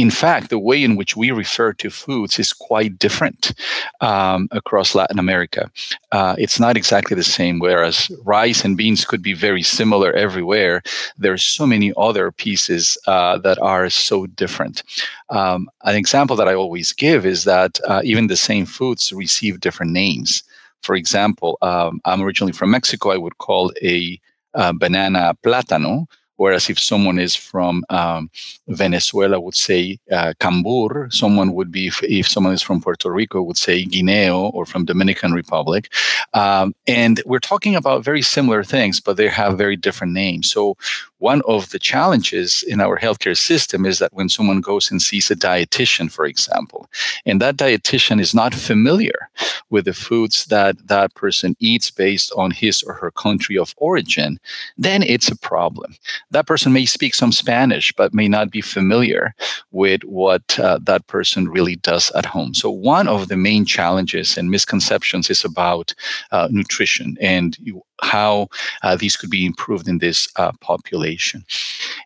in 0.00 0.10
fact, 0.10 0.48
the 0.48 0.58
way 0.58 0.82
in 0.82 0.96
which 0.96 1.14
we 1.14 1.30
refer 1.30 1.72
to 1.74 1.90
foods 1.90 2.38
is 2.38 2.52
quite 2.54 2.98
different 2.98 3.52
um, 4.00 4.48
across 4.50 4.94
Latin 4.94 5.18
America. 5.18 5.70
Uh, 6.10 6.34
it's 6.38 6.58
not 6.58 6.76
exactly 6.76 7.14
the 7.14 7.22
same, 7.38 7.58
whereas 7.58 8.10
rice 8.24 8.64
and 8.64 8.76
beans 8.76 9.04
could 9.04 9.22
be 9.22 9.34
very 9.34 9.62
similar 9.62 10.12
everywhere. 10.14 10.82
There's 11.18 11.44
so 11.44 11.66
many 11.66 11.92
other 11.96 12.32
pieces 12.32 12.96
uh, 13.06 13.38
that 13.38 13.58
are 13.58 13.90
so 13.90 14.26
different. 14.26 14.82
Um, 15.28 15.68
an 15.84 15.96
example 15.96 16.36
that 16.36 16.48
I 16.48 16.54
always 16.54 16.92
give 16.92 17.26
is 17.26 17.44
that 17.44 17.78
uh, 17.86 18.00
even 18.02 18.28
the 18.28 18.36
same 18.36 18.64
foods 18.64 19.12
receive 19.12 19.60
different 19.60 19.92
names. 19.92 20.42
For 20.82 20.94
example, 20.94 21.58
um, 21.60 22.00
I'm 22.06 22.22
originally 22.22 22.54
from 22.54 22.70
Mexico. 22.70 23.10
I 23.10 23.18
would 23.18 23.36
call 23.36 23.70
a 23.82 24.18
uh, 24.54 24.72
banana 24.72 25.36
plátano, 25.44 26.06
Whereas 26.40 26.70
if 26.70 26.78
someone 26.78 27.18
is 27.18 27.34
from 27.36 27.84
um, 27.90 28.30
Venezuela, 28.66 29.38
would 29.38 29.54
say 29.54 29.98
uh, 30.10 30.32
cambur. 30.40 31.12
Someone 31.12 31.52
would 31.52 31.70
be, 31.70 31.88
if, 31.88 32.02
if, 32.02 32.26
someone 32.26 32.54
is 32.54 32.62
from 32.62 32.80
Puerto 32.80 33.12
Rico, 33.12 33.42
would 33.42 33.58
say 33.58 33.84
guineo, 33.84 34.50
or 34.54 34.64
from 34.64 34.86
Dominican 34.86 35.32
Republic. 35.32 35.92
Um, 36.32 36.74
and 36.86 37.20
we're 37.26 37.40
talking 37.52 37.76
about 37.76 38.04
very 38.04 38.22
similar 38.22 38.64
things, 38.64 39.00
but 39.00 39.18
they 39.18 39.28
have 39.28 39.58
very 39.58 39.76
different 39.76 40.14
names. 40.14 40.50
So 40.50 40.78
one 41.20 41.42
of 41.46 41.70
the 41.70 41.78
challenges 41.78 42.62
in 42.66 42.80
our 42.80 42.98
healthcare 42.98 43.36
system 43.36 43.86
is 43.86 43.98
that 44.00 44.12
when 44.12 44.28
someone 44.28 44.60
goes 44.60 44.90
and 44.90 45.00
sees 45.00 45.30
a 45.30 45.36
dietitian, 45.36 46.10
for 46.10 46.26
example, 46.26 46.88
and 47.24 47.40
that 47.40 47.56
dietitian 47.56 48.20
is 48.20 48.34
not 48.34 48.54
familiar 48.54 49.30
with 49.70 49.84
the 49.84 49.94
foods 49.94 50.46
that 50.46 50.76
that 50.88 51.14
person 51.14 51.54
eats 51.60 51.90
based 51.90 52.32
on 52.36 52.50
his 52.50 52.82
or 52.82 52.94
her 52.94 53.10
country 53.12 53.56
of 53.56 53.74
origin, 53.76 54.38
then 54.76 55.02
it's 55.02 55.30
a 55.30 55.36
problem 55.36 55.94
that 56.30 56.46
person 56.46 56.72
may 56.72 56.86
speak 56.86 57.14
some 57.14 57.32
Spanish, 57.32 57.92
but 57.92 58.14
may 58.14 58.28
not 58.28 58.50
be 58.50 58.60
familiar 58.60 59.34
with 59.70 60.02
what 60.04 60.58
uh, 60.58 60.78
that 60.82 61.06
person 61.06 61.48
really 61.48 61.76
does 61.76 62.10
at 62.12 62.26
home. 62.26 62.54
So, 62.54 62.70
one 62.70 63.08
of 63.08 63.28
the 63.28 63.36
main 63.36 63.64
challenges 63.64 64.36
and 64.36 64.50
misconceptions 64.50 65.30
is 65.30 65.44
about 65.44 65.94
uh, 66.32 66.48
nutrition 66.50 67.16
and 67.20 67.56
you, 67.60 67.82
how 68.02 68.48
uh, 68.82 68.96
these 68.96 69.16
could 69.16 69.30
be 69.30 69.46
improved 69.46 69.88
in 69.88 69.98
this 69.98 70.28
uh, 70.36 70.52
population. 70.60 71.44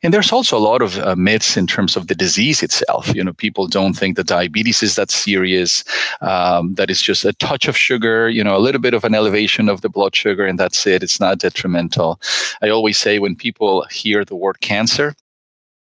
And 0.03 0.13
there's 0.13 0.33
also 0.33 0.57
a 0.57 0.59
lot 0.59 0.83
of 0.83 0.99
uh, 0.99 1.17
myths 1.17 1.57
in 1.57 1.67
terms 1.67 1.97
of 1.97 2.07
the 2.07 2.15
disease 2.15 2.63
itself. 2.63 3.15
You 3.15 3.25
know, 3.25 3.33
people 3.33 3.67
don't 3.67 3.95
think 3.95 4.17
that 4.17 4.27
diabetes 4.27 4.83
is 4.83 4.97
that 4.97 5.11
serious, 5.11 5.85
um, 6.21 6.75
that 6.75 6.91
it's 6.91 7.03
just 7.03 7.25
a 7.25 7.33
touch 7.35 7.69
of 7.69 7.77
sugar, 7.77 8.29
you 8.29 8.45
know, 8.45 8.57
a 8.57 8.59
little 8.59 8.81
bit 8.81 8.95
of 8.95 9.05
an 9.05 9.15
elevation 9.15 9.69
of 9.69 9.81
the 9.81 9.89
blood 9.89 10.15
sugar, 10.15 10.47
and 10.47 10.59
that's 10.59 10.87
it. 10.87 11.03
It's 11.03 11.21
not 11.21 11.39
detrimental. 11.39 12.21
I 12.63 12.69
always 12.69 12.99
say 12.99 13.19
when 13.19 13.37
people 13.37 13.85
hear 13.91 14.25
the 14.25 14.37
word 14.37 14.61
cancer, 14.61 15.15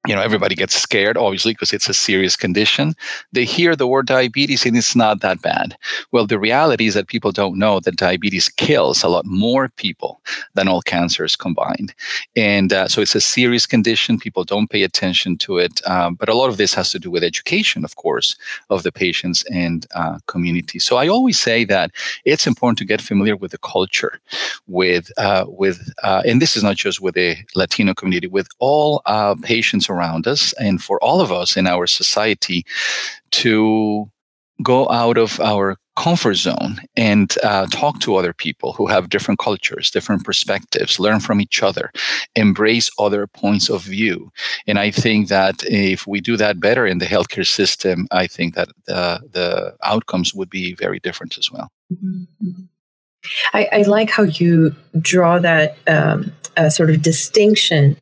you 0.07 0.13
know 0.13 0.21
everybody 0.21 0.55
gets 0.55 0.75
scared 0.75 1.17
obviously 1.17 1.53
because 1.53 1.71
it's 1.71 1.87
a 1.87 1.93
serious 1.93 2.35
condition. 2.35 2.93
They 3.31 3.45
hear 3.45 3.75
the 3.75 3.87
word 3.87 4.07
diabetes 4.07 4.65
and 4.65 4.75
it's 4.75 4.95
not 4.95 5.21
that 5.21 5.41
bad. 5.41 5.77
Well 6.11 6.27
the 6.27 6.39
reality 6.39 6.87
is 6.87 6.93
that 6.95 7.07
people 7.07 7.31
don't 7.31 7.57
know 7.57 7.79
that 7.79 7.95
diabetes 7.95 8.49
kills 8.49 9.03
a 9.03 9.07
lot 9.07 9.25
more 9.25 9.69
people 9.77 10.21
than 10.55 10.67
all 10.67 10.81
cancers 10.81 11.35
combined. 11.35 11.93
And 12.35 12.73
uh, 12.73 12.87
so 12.87 13.01
it's 13.01 13.15
a 13.15 13.21
serious 13.21 13.65
condition. 13.65 14.19
People 14.19 14.43
don't 14.43 14.69
pay 14.69 14.83
attention 14.83 15.37
to 15.37 15.57
it 15.57 15.81
um, 15.87 16.15
but 16.15 16.27
a 16.27 16.33
lot 16.33 16.49
of 16.49 16.57
this 16.57 16.73
has 16.73 16.91
to 16.91 16.99
do 16.99 17.09
with 17.09 17.23
education 17.23 17.85
of 17.85 17.95
course 17.95 18.35
of 18.69 18.83
the 18.83 18.91
patients 18.91 19.45
and 19.51 19.87
uh, 19.95 20.19
community. 20.27 20.79
So 20.79 20.97
i 20.97 21.07
always 21.07 21.39
say 21.39 21.63
that 21.65 21.91
it's 22.25 22.45
important 22.45 22.77
to 22.79 22.85
get 22.85 23.01
familiar 23.01 23.37
with 23.37 23.51
the 23.51 23.57
culture 23.59 24.19
with 24.67 25.11
uh, 25.17 25.45
with 25.47 25.93
uh, 26.03 26.21
and 26.25 26.41
this 26.41 26.57
is 26.57 26.63
not 26.63 26.75
just 26.75 26.99
with 26.99 27.15
the 27.15 27.37
latino 27.55 27.93
community 27.93 28.27
with 28.27 28.49
all 28.59 29.01
uh, 29.05 29.35
patients 29.35 29.89
around 29.93 30.27
us 30.27 30.53
and 30.53 30.83
for 30.83 31.01
all 31.03 31.21
of 31.21 31.31
us 31.31 31.55
in 31.55 31.67
our 31.67 31.87
society 31.87 32.65
to 33.31 34.09
go 34.61 34.89
out 34.89 35.17
of 35.17 35.39
our 35.39 35.77
comfort 35.95 36.35
zone 36.35 36.79
and 36.95 37.35
uh, 37.43 37.67
talk 37.67 37.99
to 37.99 38.15
other 38.15 38.33
people 38.33 38.73
who 38.73 38.87
have 38.87 39.09
different 39.09 39.39
cultures, 39.39 39.91
different 39.91 40.23
perspectives, 40.23 40.99
learn 40.99 41.19
from 41.19 41.39
each 41.39 41.61
other, 41.61 41.91
embrace 42.35 42.89
other 42.97 43.27
points 43.27 43.69
of 43.69 43.81
view. 43.83 44.31
And 44.65 44.79
I 44.79 44.89
think 44.89 45.27
that 45.27 45.63
if 45.67 46.07
we 46.07 46.19
do 46.19 46.35
that 46.37 46.59
better 46.59 46.85
in 46.87 46.97
the 46.97 47.05
healthcare 47.05 47.45
system, 47.45 48.07
I 48.11 48.27
think 48.27 48.55
that 48.55 48.69
the, 48.85 49.21
the 49.31 49.75
outcomes 49.83 50.33
would 50.33 50.49
be 50.49 50.73
very 50.73 50.99
different 50.99 51.37
as 51.37 51.51
well. 51.51 51.71
Mm-hmm. 51.93 52.63
I, 53.53 53.69
I, 53.71 53.81
like 53.83 54.09
how 54.09 54.23
you 54.23 54.75
draw 54.99 55.39
that 55.39 55.77
um, 55.87 56.33
sort 56.69 56.89
of 56.89 57.01
distinction 57.01 57.97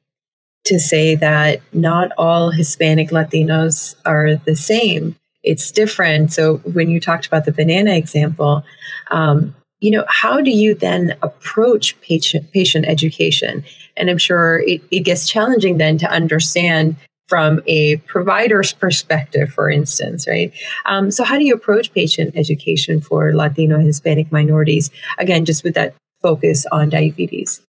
to 0.65 0.79
say 0.79 1.15
that 1.15 1.61
not 1.73 2.11
all 2.17 2.51
Hispanic 2.51 3.09
Latinos 3.09 3.95
are 4.05 4.35
the 4.35 4.55
same 4.55 5.15
it's 5.43 5.71
different. 5.71 6.31
So 6.31 6.57
when 6.57 6.89
you 6.89 6.99
talked 6.99 7.25
about 7.25 7.45
the 7.45 7.51
banana 7.51 7.91
example, 7.91 8.63
um, 9.09 9.55
you 9.79 9.91
know, 9.91 10.05
how 10.07 10.41
do 10.41 10.51
you 10.51 10.75
then 10.75 11.15
approach 11.23 11.99
patient 12.01 12.51
patient 12.51 12.85
education? 12.87 13.63
And 13.97 14.09
I'm 14.09 14.19
sure 14.19 14.59
it, 14.59 14.81
it 14.91 15.01
gets 15.01 15.27
challenging 15.27 15.77
then 15.77 15.97
to 15.99 16.11
understand 16.11 16.95
from 17.27 17.61
a 17.65 17.95
provider's 17.97 18.73
perspective, 18.73 19.51
for 19.51 19.69
instance, 19.69 20.27
right? 20.27 20.53
Um, 20.85 21.09
so 21.09 21.23
how 21.23 21.37
do 21.37 21.45
you 21.45 21.55
approach 21.55 21.93
patient 21.93 22.35
education 22.35 23.01
for 23.01 23.33
Latino 23.33 23.79
Hispanic 23.79 24.31
minorities? 24.31 24.91
Again, 25.17 25.45
just 25.45 25.63
with 25.63 25.73
that 25.73 25.95
focus 26.21 26.65
on 26.71 26.89
diabetes. 26.89 27.61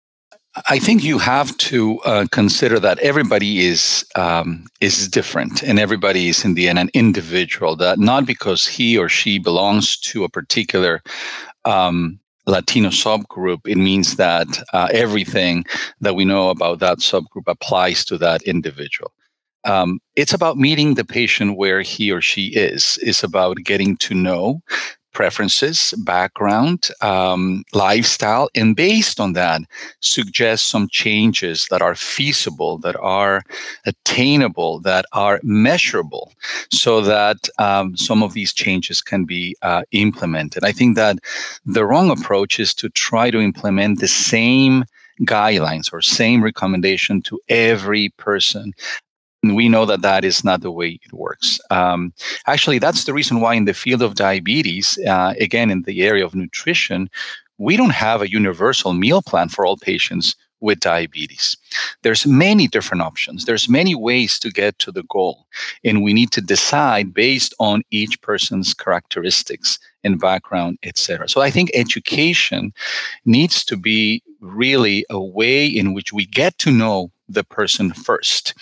I 0.68 0.80
think 0.80 1.04
you 1.04 1.18
have 1.18 1.56
to 1.58 2.00
uh, 2.00 2.26
consider 2.32 2.78
that 2.80 3.00
everybody 3.00 3.66
is 3.66 4.06
um, 4.16 4.66
is 4.82 5.08
different, 5.08 5.64
and 5.64 5.80
everybody 5.80 6.28
is 6.28 6.44
in 6.44 6.56
the 6.56 6.68
end 6.68 6.78
an 6.78 6.90
individual. 6.94 7.78
That 7.78 8.00
not 8.00 8.26
because 8.26 8.68
he 8.68 8.98
or 8.98 9.08
she 9.08 9.40
belongs 9.40 9.98
to 9.98 10.26
a 10.26 10.30
particular 10.30 11.02
um, 11.64 12.20
Latino 12.48 12.90
subgroup, 12.90 13.66
it 13.66 13.78
means 13.78 14.18
that 14.18 14.48
uh, 14.74 14.90
everything 14.92 15.64
that 16.02 16.16
we 16.16 16.26
know 16.26 16.50
about 16.50 16.80
that 16.80 16.98
subgroup 16.98 17.48
applies 17.48 18.04
to 18.06 18.18
that 18.18 18.42
individual. 18.42 19.14
Um, 19.64 20.00
it's 20.16 20.34
about 20.34 20.58
meeting 20.58 20.96
the 20.96 21.06
patient 21.06 21.56
where 21.56 21.82
he 21.82 22.12
or 22.12 22.20
she 22.20 22.48
is. 22.48 22.98
It's 23.02 23.24
about 23.24 23.58
getting 23.64 23.96
to 23.98 24.14
know 24.14 24.62
preferences, 25.12 25.94
background, 26.00 26.90
um, 27.02 27.64
lifestyle, 27.74 28.50
and 28.56 28.76
based 28.76 29.20
on 29.20 29.34
that, 29.34 29.62
suggest 30.00 30.68
some 30.68 30.88
changes 30.90 31.68
that 31.70 31.82
are 31.82 31.96
feasible, 31.96 32.78
that 32.80 32.96
are 32.98 33.44
attainable, 33.86 34.80
that 34.80 35.06
are 35.14 35.40
measurable, 35.44 36.32
so 36.72 37.02
that 37.02 37.50
um, 37.60 37.96
some 37.98 38.24
of 38.24 38.34
these 38.34 38.54
changes 38.54 39.02
can 39.02 39.26
be 39.26 39.56
uh, 39.62 39.84
implemented. 39.92 40.64
I 40.64 40.72
think 40.72 40.96
that 40.96 41.18
the 41.66 41.86
wrong 41.86 42.10
approach 42.10 42.60
is 42.60 42.74
to 42.76 42.90
try 42.90 43.32
to 43.32 43.40
implement 43.40 44.00
the 44.00 44.08
same 44.08 44.86
guidelines 45.22 45.94
or 45.94 46.02
same 46.02 46.44
recommendation 46.44 47.22
to 47.22 47.40
every 47.50 48.10
person 48.18 48.74
we 49.44 49.70
know 49.70 49.86
that 49.86 50.02
that 50.02 50.24
is 50.24 50.44
not 50.44 50.62
the 50.62 50.72
way 50.72 51.00
it 51.04 51.14
works. 51.14 51.60
Um, 51.70 52.14
actually, 52.48 52.80
that's 52.80 53.06
the 53.06 53.14
reason 53.14 53.42
why 53.42 53.56
in 53.56 53.66
the 53.66 53.74
field 53.74 54.02
of 54.02 54.16
diabetes, 54.16 55.00
uh, 55.08 55.34
again, 55.40 55.72
in 55.72 55.82
the 55.84 56.04
area 56.04 56.26
of 56.26 56.36
nutrition, 56.36 57.10
we 57.58 57.78
don't 57.78 57.92
have 57.92 58.22
a 58.22 58.30
universal 58.30 58.94
meal 58.94 59.22
plan 59.22 59.50
for 59.50 59.66
all 59.66 59.78
patients 59.78 60.36
with 60.62 60.80
diabetes. 60.80 61.58
There's 62.04 62.26
many 62.26 62.68
different 62.68 63.02
options. 63.02 63.46
There's 63.46 63.68
many 63.68 63.96
ways 63.96 64.40
to 64.40 64.52
get 64.52 64.78
to 64.80 64.92
the 64.92 65.04
goal, 65.04 65.48
and 65.84 66.04
we 66.04 66.14
need 66.14 66.32
to 66.32 66.42
decide 66.42 67.14
based 67.14 67.54
on 67.60 67.82
each 67.90 68.22
person's 68.22 68.74
characteristics 68.74 69.80
and 70.04 70.20
background, 70.20 70.78
etc. 70.84 71.28
So 71.28 71.42
I 71.42 71.50
think 71.50 71.72
education 71.74 72.74
needs 73.26 73.66
to 73.66 73.76
be 73.76 74.24
really 74.40 75.06
a 75.10 75.20
way 75.20 75.66
in 75.66 75.94
which 75.94 76.14
we 76.14 76.26
get 76.26 76.58
to 76.60 76.72
know 76.72 77.12
the 77.28 77.44
person 77.44 77.92
first 77.92 78.54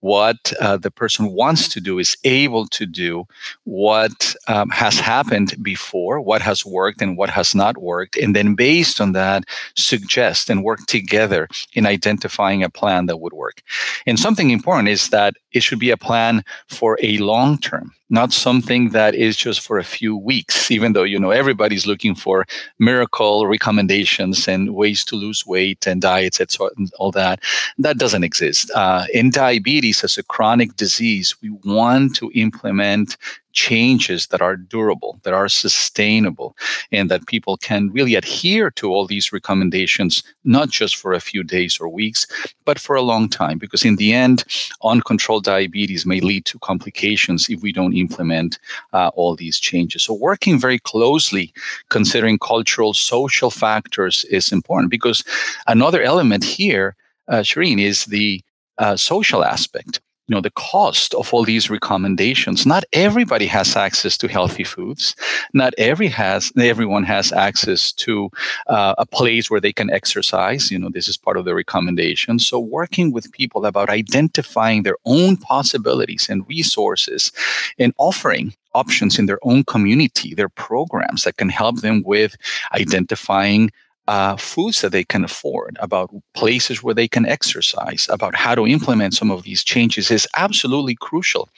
what 0.00 0.52
uh, 0.60 0.76
the 0.76 0.90
person 0.90 1.32
wants 1.32 1.68
to 1.68 1.80
do 1.80 1.98
is 1.98 2.16
able 2.24 2.66
to 2.66 2.86
do 2.86 3.24
what 3.64 4.34
um, 4.48 4.70
has 4.70 4.98
happened 4.98 5.54
before 5.62 6.20
what 6.20 6.42
has 6.42 6.64
worked 6.64 7.00
and 7.02 7.16
what 7.16 7.30
has 7.30 7.54
not 7.54 7.78
worked 7.78 8.16
and 8.16 8.34
then 8.34 8.54
based 8.54 9.00
on 9.00 9.12
that 9.12 9.44
suggest 9.76 10.50
and 10.50 10.64
work 10.64 10.80
together 10.86 11.48
in 11.74 11.86
identifying 11.86 12.62
a 12.62 12.70
plan 12.70 13.06
that 13.06 13.18
would 13.18 13.32
work. 13.32 13.62
And 14.06 14.18
something 14.18 14.50
important 14.50 14.88
is 14.88 15.10
that 15.10 15.34
it 15.52 15.62
should 15.62 15.78
be 15.78 15.90
a 15.90 15.96
plan 15.96 16.42
for 16.68 16.98
a 17.02 17.18
long 17.18 17.58
term 17.58 17.92
not 18.10 18.32
something 18.32 18.90
that 18.90 19.14
is 19.14 19.36
just 19.36 19.60
for 19.60 19.78
a 19.78 19.84
few 19.84 20.16
weeks 20.16 20.70
even 20.70 20.92
though 20.92 21.04
you 21.04 21.18
know 21.18 21.30
everybody's 21.30 21.86
looking 21.86 22.14
for 22.14 22.46
miracle 22.78 23.46
recommendations 23.46 24.46
and 24.48 24.74
ways 24.74 25.04
to 25.04 25.16
lose 25.16 25.46
weight 25.46 25.86
and 25.86 26.02
diets 26.02 26.40
and 26.40 26.92
all 26.98 27.12
that. 27.12 27.40
That 27.78 27.98
doesn't 27.98 28.24
exist. 28.24 28.70
Uh, 28.74 29.04
in 29.12 29.30
diabetes 29.30 30.04
as 30.04 30.18
a 30.18 30.22
chronic 30.22 30.76
disease 30.76 31.36
we 31.40 31.50
want 31.64 32.16
to 32.16 32.30
implement 32.34 33.16
changes 33.52 34.28
that 34.28 34.40
are 34.40 34.56
durable, 34.56 35.18
that 35.22 35.34
are 35.34 35.48
sustainable, 35.48 36.56
and 36.92 37.10
that 37.10 37.26
people 37.26 37.56
can 37.56 37.90
really 37.90 38.14
adhere 38.14 38.70
to 38.72 38.90
all 38.90 39.06
these 39.06 39.32
recommendations, 39.32 40.22
not 40.44 40.70
just 40.70 40.96
for 40.96 41.12
a 41.12 41.20
few 41.20 41.42
days 41.42 41.78
or 41.80 41.88
weeks, 41.88 42.26
but 42.64 42.78
for 42.78 42.96
a 42.96 43.02
long 43.02 43.28
time. 43.28 43.58
Because 43.58 43.84
in 43.84 43.96
the 43.96 44.12
end, 44.12 44.44
uncontrolled 44.82 45.44
diabetes 45.44 46.06
may 46.06 46.20
lead 46.20 46.44
to 46.46 46.58
complications 46.60 47.48
if 47.48 47.60
we 47.62 47.72
don't 47.72 47.96
implement 47.96 48.58
uh, 48.92 49.08
all 49.14 49.34
these 49.36 49.58
changes. 49.58 50.04
So, 50.04 50.14
working 50.14 50.58
very 50.58 50.78
closely, 50.78 51.52
considering 51.88 52.38
cultural, 52.38 52.94
social 52.94 53.50
factors 53.50 54.24
is 54.30 54.52
important 54.52 54.90
because 54.90 55.24
another 55.66 56.02
element 56.02 56.44
here, 56.44 56.96
uh, 57.28 57.40
Shireen, 57.40 57.80
is 57.80 58.06
the 58.06 58.42
uh, 58.78 58.96
social 58.96 59.44
aspect 59.44 60.00
you 60.30 60.36
know 60.36 60.40
the 60.40 60.52
cost 60.52 61.12
of 61.14 61.34
all 61.34 61.42
these 61.42 61.68
recommendations. 61.68 62.64
Not 62.64 62.84
everybody 62.92 63.46
has 63.46 63.74
access 63.74 64.16
to 64.18 64.28
healthy 64.28 64.62
foods. 64.62 65.16
Not 65.52 65.74
every 65.76 66.06
has 66.06 66.52
everyone 66.56 67.02
has 67.02 67.32
access 67.32 67.90
to 68.04 68.30
uh, 68.68 68.94
a 68.96 69.06
place 69.06 69.50
where 69.50 69.60
they 69.60 69.72
can 69.72 69.90
exercise. 69.90 70.70
You 70.70 70.78
know 70.78 70.88
this 70.88 71.08
is 71.08 71.16
part 71.16 71.36
of 71.36 71.46
the 71.46 71.54
recommendation. 71.56 72.38
So 72.38 72.60
working 72.60 73.12
with 73.12 73.32
people 73.32 73.66
about 73.66 73.90
identifying 73.90 74.84
their 74.84 74.98
own 75.04 75.36
possibilities 75.36 76.28
and 76.30 76.46
resources 76.46 77.32
and 77.76 77.92
offering 77.98 78.54
options 78.74 79.18
in 79.18 79.26
their 79.26 79.40
own 79.42 79.64
community 79.64 80.32
their 80.32 80.48
programs 80.48 81.24
that 81.24 81.38
can 81.38 81.48
help 81.48 81.80
them 81.80 82.04
with 82.06 82.36
identifying 82.72 83.72
uh, 84.10 84.34
foods 84.34 84.80
that 84.80 84.90
they 84.90 85.04
can 85.04 85.22
afford, 85.22 85.78
about 85.80 86.10
places 86.34 86.82
where 86.82 86.96
they 86.96 87.06
can 87.06 87.24
exercise, 87.24 88.08
about 88.10 88.34
how 88.34 88.56
to 88.56 88.66
implement 88.66 89.14
some 89.14 89.30
of 89.30 89.44
these 89.44 89.62
changes 89.62 90.10
is 90.10 90.26
absolutely 90.36 90.96
crucial. 90.96 91.48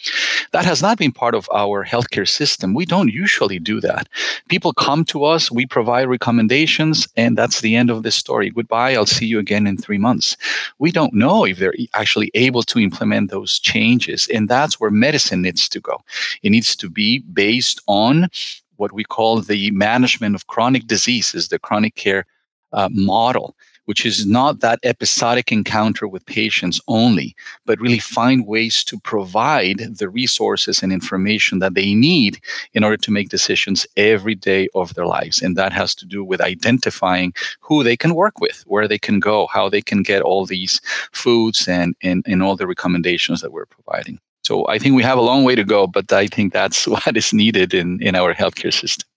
That 0.53 0.67
has 0.67 0.83
not 0.83 0.99
been 0.99 1.13
part 1.13 1.35
of 1.35 1.49
our 1.51 1.83
healthcare 1.83 2.29
system. 2.29 2.75
We 2.75 2.85
don't 2.85 3.09
usually 3.09 3.59
do 3.59 3.81
that. 3.81 4.07
People 4.51 4.75
come 4.75 5.03
to 5.07 5.25
us, 5.25 5.51
we 5.51 5.65
provide 5.65 6.11
recommendations, 6.11 7.09
and 7.17 7.39
that's 7.39 7.63
the 7.63 7.75
end 7.75 7.89
of 7.89 8.03
the 8.03 8.11
story. 8.11 8.51
Goodbye, 8.51 8.93
I'll 8.97 9.07
see 9.07 9.25
you 9.25 9.39
again 9.39 9.67
in 9.67 9.79
three 9.79 9.97
months. 9.97 10.37
We 10.79 10.93
don't 10.93 11.15
know 11.15 11.47
if 11.47 11.57
they're 11.57 11.75
actually 11.95 12.31
able 12.35 12.65
to 12.65 12.79
implement 12.79 13.31
those 13.31 13.59
changes. 13.59 14.29
And 14.29 14.47
that's 14.47 14.79
where 14.79 14.91
medicine 14.91 15.41
needs 15.41 15.71
to 15.71 15.81
go. 15.81 16.03
It 16.43 16.51
needs 16.51 16.77
to 16.77 16.91
be 16.91 17.21
based 17.21 17.81
on 17.87 18.29
what 18.77 18.93
we 18.93 19.05
call 19.05 19.41
the 19.41 19.71
management 19.71 20.35
of 20.35 20.49
chronic 20.49 20.87
diseases, 20.87 21.49
the 21.49 21.59
chronic 21.59 21.95
care 21.95 22.27
uh, 22.73 22.89
model, 22.93 23.55
which 23.87 24.07
is 24.07 24.27
not 24.27 24.61
that 24.61 24.79
episodic 24.85 25.51
encounter 25.51 26.07
with 26.07 26.25
patients 26.27 26.81
only, 26.89 27.35
but 27.67 27.81
really 27.81 27.99
find 27.99 28.47
ways 28.47 28.85
to 28.85 28.99
provide 29.01 29.79
the 29.99 30.09
resources 30.09 30.83
and 30.83 30.93
information 30.93 31.59
that 31.59 31.75
they 31.75 31.95
need 31.95 32.39
in 32.75 32.85
order 32.85 32.97
to 32.97 33.11
make 33.11 33.29
decisions 33.29 33.87
every 33.97 34.35
day 34.35 34.69
of 34.75 34.95
their 34.95 35.07
lives. 35.07 35.43
And 35.43 35.57
that 35.57 35.73
has 35.73 35.95
to 35.97 36.07
do 36.07 36.23
with 36.25 36.41
identifying 36.41 37.35
who 37.61 37.83
they 37.83 37.97
can 37.97 38.15
work 38.15 38.41
with, 38.41 38.63
where 38.67 38.87
they 38.87 38.99
can 38.99 39.21
go, 39.21 39.49
how 39.49 39.69
they 39.69 39.83
can 39.83 40.03
get 40.03 40.23
all 40.23 40.47
these 40.47 40.81
foods 41.13 41.67
and, 41.67 41.95
and, 42.03 42.25
and 42.27 42.43
all 42.43 42.57
the 42.57 42.67
recommendations 42.67 43.41
that 43.41 43.53
we're 43.53 43.67
providing. 43.67 44.19
So 44.45 44.67
I 44.67 44.79
think 44.79 44.97
we 44.97 45.05
have 45.05 45.19
a 45.19 45.23
long 45.23 45.45
way 45.45 45.55
to 45.55 45.65
go, 45.65 45.87
but 45.87 46.13
I 46.13 46.27
think 46.27 46.53
that's 46.53 46.87
what 46.95 47.17
is 47.17 47.33
needed 47.33 47.75
in, 47.75 48.03
in 48.03 48.15
our 48.15 48.35
healthcare 48.35 48.73
system. 48.73 49.09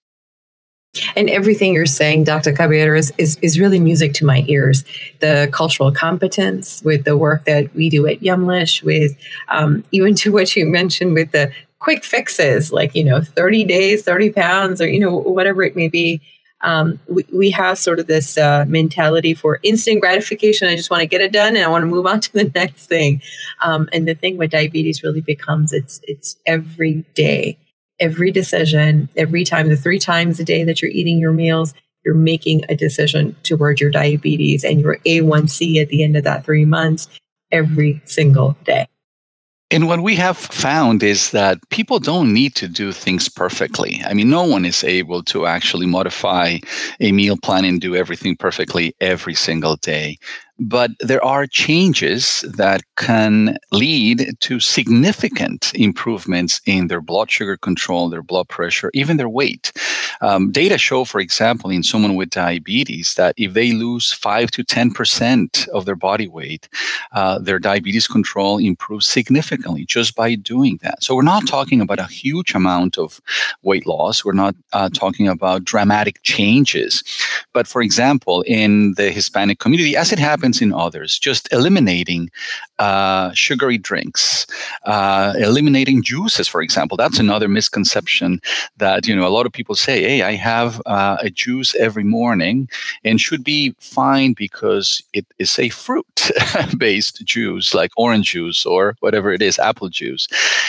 And 1.15 1.29
everything 1.29 1.73
you're 1.73 1.86
saying, 1.86 2.23
Dr. 2.23 2.53
Caballero, 2.53 2.97
is, 2.97 3.13
is, 3.17 3.38
is, 3.41 3.60
really 3.60 3.79
music 3.79 4.13
to 4.15 4.25
my 4.25 4.43
ears. 4.47 4.84
The 5.19 5.49
cultural 5.51 5.91
competence 5.91 6.81
with 6.84 7.05
the 7.05 7.17
work 7.17 7.45
that 7.45 7.73
we 7.73 7.89
do 7.89 8.08
at 8.08 8.21
Yumlish, 8.21 8.84
with 8.84 9.15
um, 9.49 9.84
even 9.91 10.15
to 10.15 10.31
what 10.31 10.55
you 10.55 10.65
mentioned 10.65 11.13
with 11.13 11.31
the 11.31 11.51
quick 11.79 12.03
fixes, 12.03 12.71
like, 12.71 12.95
you 12.95 13.03
know, 13.03 13.21
30 13.21 13.63
days, 13.65 14.03
30 14.03 14.31
pounds, 14.31 14.81
or, 14.81 14.88
you 14.88 14.99
know, 14.99 15.15
whatever 15.15 15.63
it 15.63 15.75
may 15.75 15.88
be. 15.88 16.21
Um, 16.62 16.99
we, 17.08 17.25
we 17.31 17.51
have 17.51 17.77
sort 17.77 17.99
of 17.99 18.08
this 18.08 18.38
uh, 18.38 18.65
mentality 18.67 19.34
for 19.34 19.60
instant 19.62 20.01
gratification. 20.01 20.67
I 20.67 20.75
just 20.75 20.89
want 20.89 21.01
to 21.01 21.08
get 21.08 21.21
it 21.21 21.31
done 21.31 21.55
and 21.55 21.63
I 21.63 21.67
want 21.67 21.84
to 21.84 21.88
move 21.88 22.08
on 22.08 22.19
to 22.21 22.34
the 22.34 22.51
next 22.55 22.88
thing. 22.88 23.21
Um, 23.62 23.88
and 23.93 24.08
the 24.08 24.15
thing 24.15 24.38
with 24.38 24.51
diabetes 24.51 25.03
really 25.03 25.21
becomes 25.21 25.73
it's 25.73 25.99
it's 26.03 26.38
every 26.45 27.05
day 27.13 27.58
every 27.99 28.31
decision, 28.31 29.10
every 29.15 29.43
time, 29.43 29.69
the 29.69 29.77
three 29.77 29.99
times 29.99 30.39
a 30.39 30.43
day 30.43 30.63
that 30.63 30.81
you're 30.81 30.91
eating 30.91 31.19
your 31.19 31.34
meals, 31.34 31.73
you're 32.05 32.15
making 32.15 32.63
a 32.69 32.75
decision 32.75 33.36
towards 33.43 33.81
your 33.81 33.91
diabetes 33.91 34.63
and 34.63 34.79
your 34.79 34.97
A1C 35.05 35.81
at 35.81 35.89
the 35.89 36.03
end 36.03 36.15
of 36.15 36.23
that 36.23 36.45
three 36.45 36.65
months 36.65 37.08
every 37.51 38.01
single 38.05 38.55
day. 38.63 38.88
And 39.71 39.88
what 39.88 40.01
we 40.01 40.15
have 40.15 40.38
found 40.38 41.01
is 41.01 41.31
that 41.31 41.58
people 41.71 41.97
don't 41.97 42.34
need 42.34 42.53
to 42.55 42.67
do 42.67 42.91
things 42.91 43.27
perfectly. 43.27 43.99
I 44.05 44.13
mean, 44.13 44.29
no 44.29 44.43
one 44.43 44.63
is 44.63 44.84
able 44.84 45.23
to 45.23 45.47
actually 45.47 45.88
modify 45.88 46.60
a 46.99 47.12
meal 47.12 47.36
plan 47.36 47.65
and 47.65 47.81
do 47.81 47.95
everything 47.95 48.36
perfectly 48.38 48.95
every 49.01 49.34
single 49.34 49.75
day. 49.77 50.17
But 50.58 50.91
there 51.00 51.24
are 51.24 51.48
changes 51.48 52.46
that 52.48 52.82
can 52.96 53.58
lead 53.72 54.38
to 54.39 54.60
significant 54.60 55.74
improvements 55.76 56.62
in 56.65 56.88
their 56.88 57.02
blood 57.02 57.30
sugar 57.30 57.58
control, 57.58 58.10
their 58.10 58.24
blood 58.24 58.48
pressure, 58.48 58.89
even 58.94 59.18
their 59.18 59.30
weight. 59.30 59.74
Um, 60.22 60.52
data 60.52 60.78
show, 60.78 61.04
for 61.04 61.20
example, 61.20 61.70
in 61.70 61.84
someone 61.84 62.15
with 62.15 62.30
diabetes, 62.30 63.15
that 63.15 63.36
if 63.38 63.54
they 63.54 63.74
lose 63.74 64.13
5 64.13 64.50
to 64.52 64.63
10% 64.63 65.68
of 65.70 65.86
their 65.86 65.96
body 65.96 66.28
weight, 66.28 66.70
uh, 67.12 67.39
their 67.39 67.60
diabetes 67.60 68.08
control 68.08 68.58
improves 68.58 69.08
significantly 69.08 69.86
just 69.86 70.15
by 70.15 70.36
doing 70.36 70.80
that. 70.84 71.04
So 71.04 71.15
we're 71.15 71.24
not 71.24 71.48
talking 71.48 71.82
about 71.82 72.00
a 72.00 72.06
huge 72.06 72.56
amount 72.56 72.98
of 72.98 73.20
weight 73.62 73.86
loss. 73.86 74.24
We're 74.24 74.32
not 74.32 74.56
uh, 74.72 74.89
talking 74.94 75.28
about 75.28 75.65
dramatic 75.65 76.22
changes. 76.24 77.04
But 77.52 77.68
for 77.68 77.82
example, 77.82 78.41
in 78.44 78.94
the 78.94 79.12
Hispanic 79.12 79.60
community, 79.60 79.98
as 79.98 80.13
it 80.13 80.20
happens, 80.20 80.44
happens 80.45 80.62
in 80.62 80.73
others. 80.73 81.17
Just 81.17 81.51
eliminating 81.51 82.29
uh, 82.77 83.31
sugary 83.34 83.79
drinks, 83.79 84.45
uh, 84.86 85.34
eliminating 85.38 86.03
juices, 86.03 86.47
for 86.47 86.62
example. 86.62 86.97
That's 86.97 87.19
another 87.19 87.47
misconception 87.47 88.41
that 88.77 89.08
you 89.08 89.15
know 89.15 89.27
a 89.27 89.34
lot 89.38 89.45
of 89.45 89.51
people 89.51 89.75
say, 89.75 90.03
"Hey, 90.03 90.21
I 90.21 90.36
have 90.36 90.81
uh, 90.86 91.17
a 91.21 91.29
juice 91.29 91.73
every 91.75 92.03
morning 92.03 92.69
and 93.03 93.19
should 93.19 93.43
be 93.43 93.73
fine 93.79 94.34
because 94.34 95.01
it 95.13 95.25
is 95.39 95.58
a 95.58 95.69
fruit-based 95.69 97.25
juice 97.34 97.73
like 97.73 97.91
orange 97.97 98.31
juice 98.31 98.65
or 98.65 98.95
whatever 98.99 99.34
it 99.34 99.41
is, 99.41 99.58
apple 99.60 99.89
juice." 99.89 100.27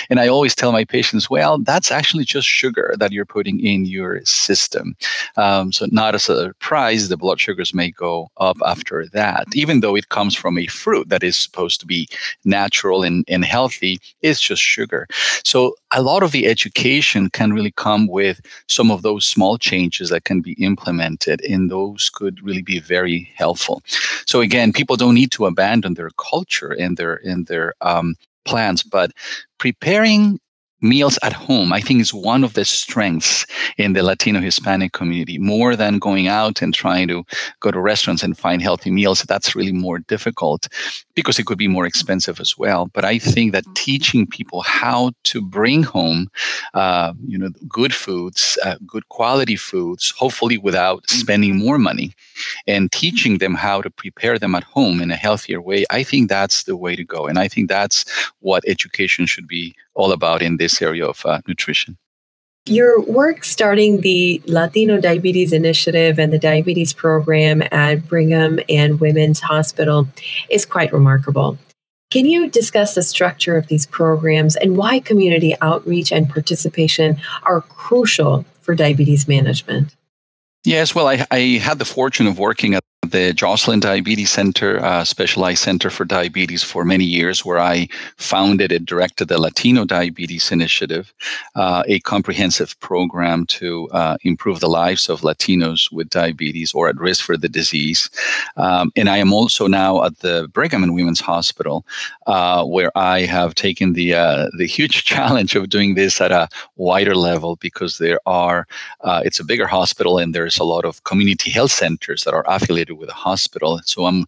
And 0.08 0.20
I 0.20 0.28
always 0.28 0.54
tell 0.54 0.72
my 0.72 0.84
patients, 0.84 1.28
"Well, 1.28 1.58
that's 1.58 1.90
actually 1.90 2.24
just 2.24 2.48
sugar 2.48 2.94
that 2.98 3.12
you're 3.12 3.34
putting 3.36 3.60
in 3.60 3.84
your 3.84 4.24
system." 4.24 4.96
Um, 5.36 5.72
so, 5.72 5.86
not 5.90 6.14
a 6.14 6.18
surprise, 6.18 7.08
the 7.08 7.16
blood 7.16 7.40
sugars 7.40 7.74
may 7.74 7.90
go 7.90 8.30
up 8.36 8.56
after 8.64 9.06
that 9.12 9.46
even 9.65 9.65
though 9.80 9.96
it 9.96 10.08
comes 10.08 10.34
from 10.34 10.58
a 10.58 10.66
fruit 10.66 11.08
that 11.08 11.22
is 11.22 11.36
supposed 11.36 11.80
to 11.80 11.86
be 11.86 12.08
natural 12.44 13.02
and, 13.02 13.24
and 13.28 13.44
healthy, 13.44 13.98
it's 14.22 14.40
just 14.40 14.62
sugar. 14.62 15.06
So 15.44 15.74
a 15.92 16.02
lot 16.02 16.22
of 16.22 16.32
the 16.32 16.46
education 16.46 17.30
can 17.30 17.52
really 17.52 17.72
come 17.72 18.06
with 18.06 18.40
some 18.68 18.90
of 18.90 19.02
those 19.02 19.24
small 19.24 19.58
changes 19.58 20.10
that 20.10 20.24
can 20.24 20.40
be 20.40 20.52
implemented, 20.52 21.40
and 21.42 21.70
those 21.70 22.10
could 22.10 22.42
really 22.42 22.62
be 22.62 22.80
very 22.80 23.30
helpful. 23.34 23.82
So 24.26 24.40
again, 24.40 24.72
people 24.72 24.96
don't 24.96 25.14
need 25.14 25.32
to 25.32 25.46
abandon 25.46 25.94
their 25.94 26.10
culture 26.16 26.72
and 26.72 26.96
their 26.96 27.20
and 27.24 27.46
their 27.46 27.74
um, 27.80 28.14
plans, 28.44 28.82
but 28.82 29.12
preparing 29.58 30.38
meals 30.88 31.18
at 31.22 31.32
home, 31.32 31.72
I 31.72 31.80
think 31.80 32.00
is 32.00 32.14
one 32.14 32.44
of 32.44 32.54
the 32.54 32.64
strengths 32.64 33.46
in 33.76 33.92
the 33.92 34.02
Latino 34.02 34.40
Hispanic 34.40 34.92
community. 34.92 35.38
More 35.38 35.76
than 35.76 35.98
going 35.98 36.28
out 36.28 36.62
and 36.62 36.72
trying 36.72 37.08
to 37.08 37.24
go 37.60 37.70
to 37.70 37.80
restaurants 37.80 38.22
and 38.22 38.38
find 38.38 38.62
healthy 38.62 38.90
meals, 38.90 39.22
that's 39.22 39.54
really 39.54 39.72
more 39.72 39.98
difficult 39.98 40.68
because 41.14 41.38
it 41.38 41.46
could 41.46 41.58
be 41.58 41.68
more 41.68 41.86
expensive 41.86 42.40
as 42.40 42.56
well. 42.56 42.86
But 42.92 43.04
I 43.04 43.18
think 43.18 43.52
that 43.52 43.64
teaching 43.74 44.26
people 44.26 44.62
how 44.62 45.12
to 45.24 45.40
bring 45.40 45.82
home, 45.82 46.28
uh, 46.74 47.12
you 47.26 47.38
know, 47.38 47.50
good 47.68 47.94
foods, 47.94 48.58
uh, 48.64 48.76
good 48.86 49.08
quality 49.08 49.56
foods, 49.56 50.12
hopefully 50.16 50.58
without 50.58 51.08
spending 51.08 51.56
more 51.56 51.78
money, 51.78 52.14
and 52.66 52.92
teaching 52.92 53.38
them 53.38 53.54
how 53.54 53.82
to 53.82 53.90
prepare 53.90 54.38
them 54.38 54.54
at 54.54 54.64
home 54.64 55.00
in 55.00 55.10
a 55.10 55.16
healthier 55.16 55.60
way, 55.60 55.84
I 55.90 56.02
think 56.02 56.28
that's 56.28 56.64
the 56.64 56.76
way 56.76 56.96
to 56.96 57.04
go. 57.04 57.26
And 57.26 57.38
I 57.38 57.48
think 57.48 57.68
that's 57.68 58.04
what 58.40 58.64
education 58.66 59.26
should 59.26 59.48
be 59.48 59.74
all 59.94 60.12
about 60.12 60.42
in 60.42 60.58
this 60.58 60.75
area 60.82 61.06
of 61.06 61.24
uh, 61.24 61.40
nutrition. 61.46 61.98
Your 62.68 63.00
work 63.00 63.44
starting 63.44 64.00
the 64.00 64.42
Latino 64.46 65.00
Diabetes 65.00 65.52
Initiative 65.52 66.18
and 66.18 66.32
the 66.32 66.38
diabetes 66.38 66.92
program 66.92 67.62
at 67.70 68.08
Brigham 68.08 68.58
and 68.68 68.98
Women's 68.98 69.40
Hospital 69.40 70.08
is 70.50 70.66
quite 70.66 70.92
remarkable. 70.92 71.58
Can 72.10 72.26
you 72.26 72.48
discuss 72.48 72.94
the 72.94 73.02
structure 73.02 73.56
of 73.56 73.68
these 73.68 73.86
programs 73.86 74.56
and 74.56 74.76
why 74.76 75.00
community 75.00 75.54
outreach 75.60 76.12
and 76.12 76.28
participation 76.28 77.20
are 77.42 77.60
crucial 77.60 78.44
for 78.60 78.74
diabetes 78.74 79.28
management? 79.28 79.94
Yes, 80.64 80.94
well, 80.94 81.06
I, 81.06 81.24
I 81.30 81.60
had 81.62 81.78
the 81.78 81.84
fortune 81.84 82.26
of 82.26 82.38
working 82.38 82.74
at 82.74 82.82
the 83.10 83.32
Joslin 83.32 83.80
Diabetes 83.80 84.30
Center, 84.30 84.84
uh, 84.84 85.04
specialized 85.04 85.62
center 85.62 85.90
for 85.90 86.04
diabetes, 86.04 86.62
for 86.62 86.84
many 86.84 87.04
years, 87.04 87.44
where 87.44 87.58
I 87.58 87.88
founded 88.16 88.72
and 88.72 88.86
directed 88.86 89.28
the 89.28 89.40
Latino 89.40 89.84
Diabetes 89.84 90.50
Initiative, 90.52 91.12
uh, 91.54 91.82
a 91.86 92.00
comprehensive 92.00 92.78
program 92.80 93.46
to 93.46 93.88
uh, 93.90 94.16
improve 94.22 94.60
the 94.60 94.68
lives 94.68 95.08
of 95.08 95.20
Latinos 95.20 95.92
with 95.92 96.10
diabetes 96.10 96.72
or 96.74 96.88
at 96.88 96.96
risk 96.96 97.24
for 97.24 97.36
the 97.36 97.48
disease. 97.48 98.10
Um, 98.56 98.92
and 98.96 99.08
I 99.08 99.18
am 99.18 99.32
also 99.32 99.66
now 99.66 100.04
at 100.04 100.18
the 100.18 100.48
Brigham 100.52 100.82
and 100.82 100.94
Women's 100.94 101.20
Hospital, 101.20 101.84
uh, 102.26 102.64
where 102.64 102.90
I 102.96 103.20
have 103.20 103.54
taken 103.54 103.92
the 103.92 104.14
uh, 104.14 104.48
the 104.58 104.66
huge 104.66 105.04
challenge 105.12 105.54
of 105.54 105.68
doing 105.68 105.94
this 105.94 106.20
at 106.20 106.32
a 106.32 106.48
wider 106.76 107.14
level 107.14 107.56
because 107.56 107.98
there 107.98 108.20
are 108.26 108.66
uh, 109.02 109.22
it's 109.24 109.40
a 109.40 109.44
bigger 109.44 109.66
hospital 109.66 110.18
and 110.18 110.34
there's 110.34 110.58
a 110.58 110.64
lot 110.64 110.84
of 110.84 111.02
community 111.04 111.50
health 111.50 111.72
centers 111.72 112.24
that 112.24 112.34
are 112.34 112.44
affiliated 112.46 112.95
with 112.96 113.08
a 113.08 113.14
hospital. 113.14 113.80
So 113.84 114.06
I'm 114.06 114.26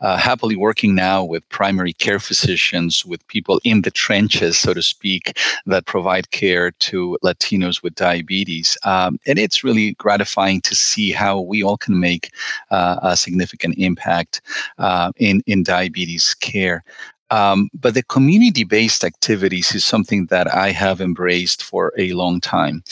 uh, 0.00 0.16
happily 0.16 0.56
working 0.56 0.94
now 0.94 1.24
with 1.24 1.48
primary 1.48 1.92
care 1.92 2.18
physicians, 2.18 3.04
with 3.04 3.26
people 3.28 3.60
in 3.64 3.82
the 3.82 3.90
trenches, 3.90 4.58
so 4.58 4.74
to 4.74 4.82
speak, 4.82 5.38
that 5.66 5.86
provide 5.86 6.30
care 6.30 6.70
to 6.70 7.18
Latinos 7.22 7.82
with 7.82 7.94
diabetes. 7.94 8.76
Um, 8.84 9.18
and 9.26 9.38
it's 9.38 9.64
really 9.64 9.92
gratifying 9.94 10.60
to 10.62 10.74
see 10.74 11.12
how 11.12 11.40
we 11.40 11.62
all 11.62 11.76
can 11.76 12.00
make 12.00 12.32
uh, 12.70 12.98
a 13.02 13.16
significant 13.16 13.76
impact 13.78 14.40
uh, 14.78 15.12
in, 15.16 15.42
in 15.46 15.62
diabetes 15.62 16.34
care. 16.34 16.84
Um, 17.30 17.68
but 17.74 17.94
the 17.94 18.02
community 18.04 18.64
based 18.64 19.04
activities 19.04 19.74
is 19.74 19.84
something 19.84 20.26
that 20.26 20.52
I 20.54 20.70
have 20.70 21.00
embraced 21.00 21.62
for 21.62 21.92
a 21.98 22.12
long 22.12 22.40
time 22.40 22.82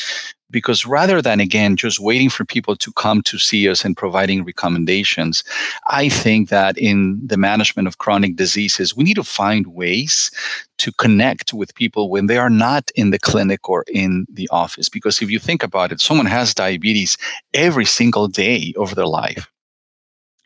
because 0.51 0.87
rather 0.87 1.21
than 1.21 1.41
again 1.41 1.77
just 1.77 2.01
waiting 2.01 2.31
for 2.31 2.45
people 2.45 2.77
to 2.77 2.93
come 2.93 3.23
to 3.23 3.39
see 3.39 3.69
us 3.69 3.85
and 3.85 3.97
providing 3.97 4.45
recommendations 4.45 5.43
i 5.89 6.09
think 6.09 6.49
that 6.49 6.79
in 6.79 7.21
the 7.25 7.37
management 7.37 7.89
of 7.89 7.99
chronic 7.99 8.37
diseases 8.37 8.97
we 8.97 9.05
need 9.05 9.15
to 9.15 9.25
find 9.25 9.67
ways 9.69 10.31
to 10.79 10.93
connect 10.93 11.53
with 11.53 11.75
people 11.75 12.11
when 12.11 12.27
they 12.27 12.37
are 12.37 12.51
not 12.51 12.91
in 12.95 13.11
the 13.11 13.19
clinic 13.19 13.67
or 13.69 13.83
in 13.89 14.27
the 14.31 14.47
office. 14.53 14.91
Because 14.91 15.23
if 15.23 15.31
you 15.31 15.39
think 15.39 15.63
about 15.63 15.93
it 15.93 16.01
someone 16.01 16.27
has 16.27 16.55
diabetes 16.55 17.17
every 17.55 17.85
single 17.85 18.29
day 18.29 18.73
of 18.77 18.95
their 18.95 19.07
life 19.07 19.51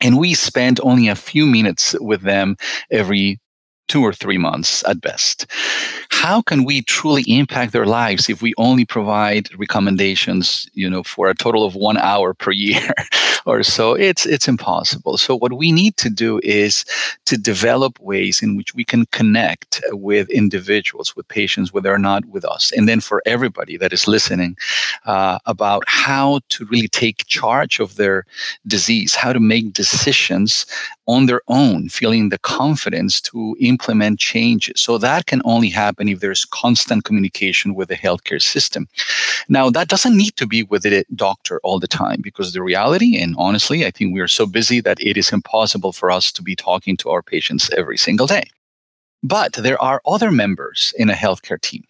and 0.01 0.17
we 0.17 0.33
spend 0.33 0.79
only 0.83 1.07
a 1.07 1.15
few 1.15 1.45
minutes 1.45 1.95
with 1.99 2.21
them 2.21 2.57
every 2.89 3.39
two 3.91 4.01
or 4.01 4.13
three 4.13 4.37
months 4.37 4.85
at 4.87 5.01
best. 5.01 5.45
How 6.09 6.41
can 6.41 6.63
we 6.63 6.81
truly 6.81 7.23
impact 7.27 7.73
their 7.73 7.85
lives 7.85 8.29
if 8.29 8.41
we 8.41 8.53
only 8.57 8.85
provide 8.85 9.49
recommendations, 9.59 10.65
you 10.73 10.89
know, 10.89 11.03
for 11.03 11.29
a 11.29 11.35
total 11.35 11.65
of 11.65 11.75
one 11.75 11.97
hour 11.97 12.33
per 12.33 12.51
year 12.67 12.93
or 13.45 13.63
so? 13.63 13.93
It's 13.93 14.25
it's 14.25 14.47
impossible. 14.47 15.17
So 15.17 15.35
what 15.35 15.53
we 15.61 15.73
need 15.73 15.97
to 15.97 16.09
do 16.09 16.39
is 16.41 16.85
to 17.25 17.35
develop 17.37 17.99
ways 17.99 18.41
in 18.41 18.55
which 18.55 18.73
we 18.73 18.85
can 18.85 19.07
connect 19.07 19.81
with 19.91 20.29
individuals, 20.29 21.13
with 21.15 21.27
patients, 21.27 21.73
whether 21.73 21.89
they're 21.89 21.97
not 22.11 22.23
with 22.25 22.45
us, 22.45 22.71
and 22.71 22.87
then 22.87 23.01
for 23.01 23.21
everybody 23.25 23.75
that 23.77 23.91
is 23.91 24.07
listening, 24.07 24.55
uh, 25.05 25.37
about 25.45 25.83
how 25.87 26.39
to 26.53 26.65
really 26.71 26.87
take 26.87 27.25
charge 27.27 27.81
of 27.81 27.95
their 27.95 28.25
disease, 28.65 29.15
how 29.15 29.33
to 29.33 29.39
make 29.39 29.73
decisions 29.73 30.65
on 31.07 31.25
their 31.25 31.41
own, 31.47 31.89
feeling 31.89 32.29
the 32.29 32.37
confidence 32.39 33.19
to 33.21 33.55
implement 33.59 34.19
changes. 34.19 34.79
So 34.81 34.97
that 34.97 35.25
can 35.25 35.41
only 35.45 35.69
happen 35.69 36.07
if 36.07 36.19
there's 36.19 36.45
constant 36.45 37.03
communication 37.03 37.73
with 37.73 37.89
the 37.89 37.95
healthcare 37.95 38.41
system. 38.41 38.87
Now, 39.49 39.69
that 39.71 39.87
doesn't 39.87 40.15
need 40.15 40.35
to 40.37 40.47
be 40.47 40.63
with 40.63 40.83
the 40.83 41.05
doctor 41.15 41.59
all 41.63 41.79
the 41.79 41.87
time 41.87 42.21
because 42.21 42.53
the 42.53 42.61
reality, 42.61 43.17
and 43.17 43.35
honestly, 43.37 43.85
I 43.85 43.91
think 43.91 44.13
we 44.13 44.21
are 44.21 44.27
so 44.27 44.45
busy 44.45 44.79
that 44.81 45.01
it 45.01 45.17
is 45.17 45.31
impossible 45.31 45.91
for 45.91 46.11
us 46.11 46.31
to 46.33 46.41
be 46.41 46.55
talking 46.55 46.97
to 46.97 47.09
our 47.09 47.21
patients 47.21 47.69
every 47.71 47.97
single 47.97 48.27
day. 48.27 48.43
But 49.23 49.53
there 49.53 49.81
are 49.81 50.01
other 50.05 50.31
members 50.31 50.93
in 50.97 51.09
a 51.09 51.13
healthcare 51.13 51.61
team. 51.61 51.83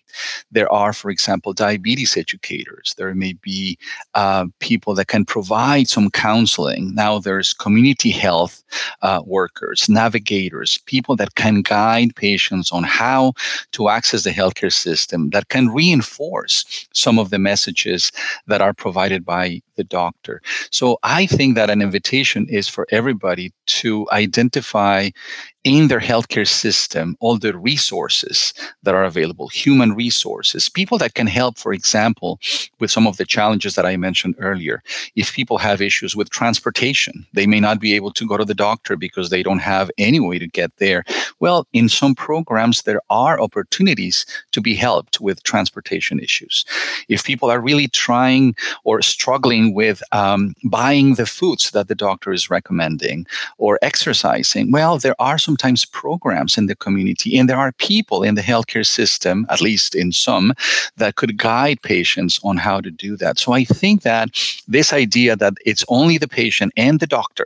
There 0.52 0.72
are, 0.72 0.94
for 0.94 1.10
example, 1.10 1.54
diabetes 1.54 2.18
educators. 2.18 2.94
There 2.98 3.14
may 3.16 3.34
be 3.34 3.78
uh, 4.16 4.48
people 4.60 4.96
that 4.96 5.08
can 5.08 5.26
provide 5.26 5.88
some 5.88 6.10
counseling. 6.12 6.94
Now 6.96 7.20
there's 7.20 7.54
community 7.54 8.12
health 8.12 8.64
uh, 9.02 9.22
workers, 9.26 9.90
navigators, 9.90 10.78
people 10.86 11.16
that 11.18 11.36
can 11.36 11.62
guide 11.62 12.16
patients 12.16 12.72
on 12.72 12.84
how 12.84 13.34
to 13.72 13.90
access 13.90 14.24
the 14.24 14.32
healthcare 14.32 14.74
system, 14.74 15.30
that 15.32 15.50
can 15.50 15.70
reinforce 15.70 16.88
some 16.94 17.20
of 17.20 17.30
the 17.30 17.40
messages 17.40 18.12
that 18.48 18.62
are 18.62 18.74
provided 18.74 19.26
by 19.26 19.62
the 19.82 19.96
doctor. 20.02 20.42
So 20.70 20.98
I 21.02 21.26
think 21.26 21.56
that 21.56 21.70
an 21.70 21.82
invitation 21.82 22.48
is 22.50 22.68
for 22.68 22.86
everybody 22.92 23.52
to 23.82 24.08
identify 24.12 25.10
in 25.64 25.88
their 25.90 26.00
healthcare 26.00 26.48
system 26.48 27.16
all 27.20 27.38
the 27.38 27.56
resources 27.56 28.54
that 28.84 28.96
are 28.96 29.04
available, 29.04 29.48
human 29.48 29.94
resources, 29.94 30.70
people 30.70 30.98
that 30.98 31.14
can 31.14 31.28
help, 31.28 31.58
for 31.58 31.72
example, 31.72 32.40
with 32.80 32.90
some 32.90 33.06
of 33.06 33.18
the 33.18 33.26
challenges 33.26 33.76
that 33.76 33.86
I 33.86 33.96
mentioned 33.96 34.36
earlier. 34.40 34.82
If 35.16 35.34
people 35.34 35.60
have 35.60 35.82
issues 35.82 36.16
with 36.16 36.32
transportation, 36.32 37.28
they 37.34 37.46
may 37.46 37.60
not 37.60 37.80
be 37.80 37.94
able 37.94 38.12
to 38.12 38.28
go 38.28 38.38
to 38.38 38.46
the 38.46 38.56
doctor 38.56 38.98
because 38.98 39.30
they 39.30 39.44
don't 39.44 39.60
have 39.60 39.92
any 39.98 40.20
way 40.20 40.40
to 40.40 40.48
get 40.48 40.76
there. 40.78 41.04
Well, 41.40 41.68
in 41.74 41.90
some 41.90 42.16
programs, 42.16 42.82
there 42.82 43.02
are 43.10 43.40
opportunities 43.40 44.26
to 44.54 44.62
be 44.62 44.74
helped 44.74 45.22
with 45.22 45.44
transportation 45.44 46.20
issues. 46.20 46.66
If 47.08 47.24
people 47.24 47.52
are 47.52 47.62
really 47.62 47.88
trying 47.88 48.56
or 48.84 49.02
struggling 49.04 49.71
with 49.74 50.04
um, 50.12 50.54
buying 50.64 51.16
the 51.16 51.26
foods 51.26 51.72
that 51.72 51.88
the 51.88 51.96
doctor 51.96 52.32
is 52.32 52.50
recommending 52.50 53.26
or 53.58 53.80
exercising, 53.82 54.72
well, 54.72 54.98
there 54.98 55.20
are 55.20 55.38
sometimes 55.38 55.86
programs 55.86 56.58
in 56.58 56.68
the 56.68 56.76
community, 56.76 57.38
and 57.38 57.50
there 57.50 57.58
are 57.58 57.72
people 57.74 58.24
in 58.24 58.36
the 58.36 58.42
healthcare 58.42 58.86
system, 58.86 59.46
at 59.50 59.62
least 59.62 59.96
in 59.96 60.12
some, 60.12 60.54
that 60.98 61.16
could 61.16 61.38
guide 61.38 61.82
patients 61.82 62.40
on 62.44 62.58
how 62.58 62.82
to 62.82 62.92
do 62.92 63.18
that. 63.18 63.38
So 63.38 63.54
I 63.54 63.64
think 63.64 64.02
that 64.04 64.30
this 64.68 64.94
idea 64.94 65.36
that 65.36 65.54
it's 65.66 65.86
only 65.88 66.18
the 66.18 66.28
patient 66.28 66.74
and 66.78 67.00
the 67.00 67.08
doctor, 67.08 67.46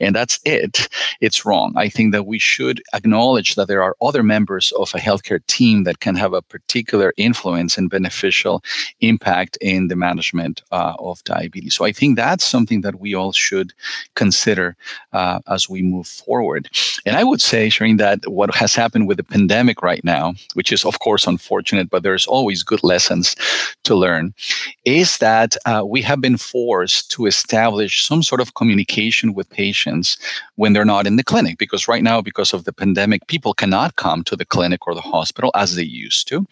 and 0.00 0.14
that's 0.14 0.40
it, 0.44 0.88
it's 1.20 1.44
wrong. 1.44 1.72
I 1.76 1.88
think 1.88 2.12
that 2.12 2.26
we 2.26 2.38
should 2.38 2.82
acknowledge 2.92 3.54
that 3.54 3.68
there 3.68 3.82
are 3.82 3.96
other 4.00 4.22
members 4.22 4.72
of 4.72 4.94
a 4.94 4.98
healthcare 4.98 5.44
team 5.46 5.84
that 5.84 6.00
can 6.00 6.14
have 6.14 6.32
a 6.32 6.42
particular 6.42 7.12
influence 7.16 7.78
and 7.78 7.90
beneficial 7.90 8.62
impact 9.00 9.58
in 9.60 9.88
the 9.88 9.96
management 9.96 10.62
uh, 10.70 10.94
of 10.98 11.22
diabetes. 11.24 11.47
So 11.70 11.84
I 11.84 11.92
think 11.92 12.16
that's 12.16 12.44
something 12.44 12.82
that 12.82 13.00
we 13.00 13.14
all 13.14 13.32
should 13.32 13.72
consider 14.14 14.76
uh, 15.12 15.40
as 15.48 15.68
we 15.68 15.82
move 15.82 16.06
forward. 16.06 16.68
And 17.06 17.16
I 17.16 17.24
would 17.24 17.40
say, 17.40 17.68
Shireen, 17.68 17.98
that 17.98 18.26
what 18.28 18.54
has 18.54 18.74
happened 18.74 19.08
with 19.08 19.16
the 19.16 19.24
pandemic 19.24 19.82
right 19.82 20.04
now, 20.04 20.34
which 20.54 20.72
is 20.72 20.84
of 20.84 20.98
course 21.00 21.26
unfortunate, 21.26 21.90
but 21.90 22.02
there's 22.02 22.26
always 22.26 22.62
good 22.62 22.82
lessons 22.82 23.34
to 23.84 23.94
learn, 23.94 24.34
is 24.84 25.18
that 25.18 25.56
uh, 25.66 25.82
we 25.84 26.02
have 26.02 26.20
been 26.20 26.36
forced 26.36 27.10
to 27.12 27.26
establish 27.26 28.04
some 28.06 28.22
sort 28.22 28.40
of 28.40 28.54
communication 28.54 29.34
with 29.34 29.48
patients 29.50 30.16
when 30.56 30.72
they're 30.72 30.84
not 30.84 31.06
in 31.06 31.16
the 31.16 31.24
clinic. 31.24 31.58
Because 31.58 31.88
right 31.88 32.02
now, 32.02 32.20
because 32.20 32.52
of 32.52 32.64
the 32.64 32.72
pandemic, 32.72 33.26
people 33.26 33.54
cannot 33.54 33.96
come 33.96 34.22
to 34.24 34.36
the 34.36 34.44
clinic 34.44 34.86
or 34.86 34.94
the 34.94 35.00
hospital 35.00 35.50
as 35.54 35.74
they 35.74 35.82
used 35.82 36.28
to. 36.28 36.46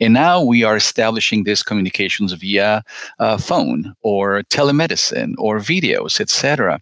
And 0.00 0.12
now 0.14 0.42
we 0.42 0.64
are 0.64 0.76
establishing 0.76 1.44
these 1.44 1.62
communications 1.62 2.32
via 2.32 2.82
uh, 3.18 3.38
phone 3.38 3.94
or 4.02 4.39
telemedicine 4.44 5.34
or 5.38 5.58
videos, 5.58 6.20
etc. 6.20 6.80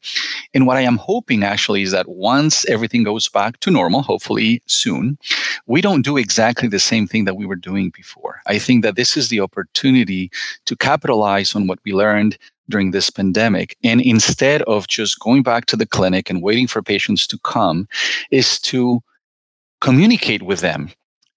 And 0.54 0.66
what 0.66 0.76
I 0.76 0.82
am 0.82 0.96
hoping 0.96 1.42
actually 1.42 1.82
is 1.82 1.90
that 1.92 2.08
once 2.08 2.64
everything 2.66 3.02
goes 3.02 3.28
back 3.28 3.60
to 3.60 3.70
normal, 3.70 4.02
hopefully 4.02 4.62
soon, 4.66 5.18
we 5.66 5.80
don't 5.80 6.02
do 6.02 6.16
exactly 6.16 6.68
the 6.68 6.78
same 6.78 7.06
thing 7.06 7.24
that 7.24 7.36
we 7.36 7.46
were 7.46 7.56
doing 7.56 7.90
before. 7.90 8.40
I 8.46 8.58
think 8.58 8.82
that 8.82 8.96
this 8.96 9.16
is 9.16 9.28
the 9.28 9.40
opportunity 9.40 10.30
to 10.66 10.76
capitalize 10.76 11.54
on 11.54 11.66
what 11.66 11.78
we 11.84 11.92
learned 11.92 12.38
during 12.68 12.90
this 12.90 13.10
pandemic. 13.10 13.76
And 13.82 14.00
instead 14.00 14.62
of 14.62 14.88
just 14.88 15.20
going 15.20 15.42
back 15.42 15.66
to 15.66 15.76
the 15.76 15.86
clinic 15.86 16.28
and 16.28 16.42
waiting 16.42 16.66
for 16.66 16.82
patients 16.82 17.26
to 17.28 17.38
come, 17.38 17.88
is 18.30 18.60
to 18.60 19.00
communicate 19.80 20.42
with 20.42 20.60
them 20.60 20.90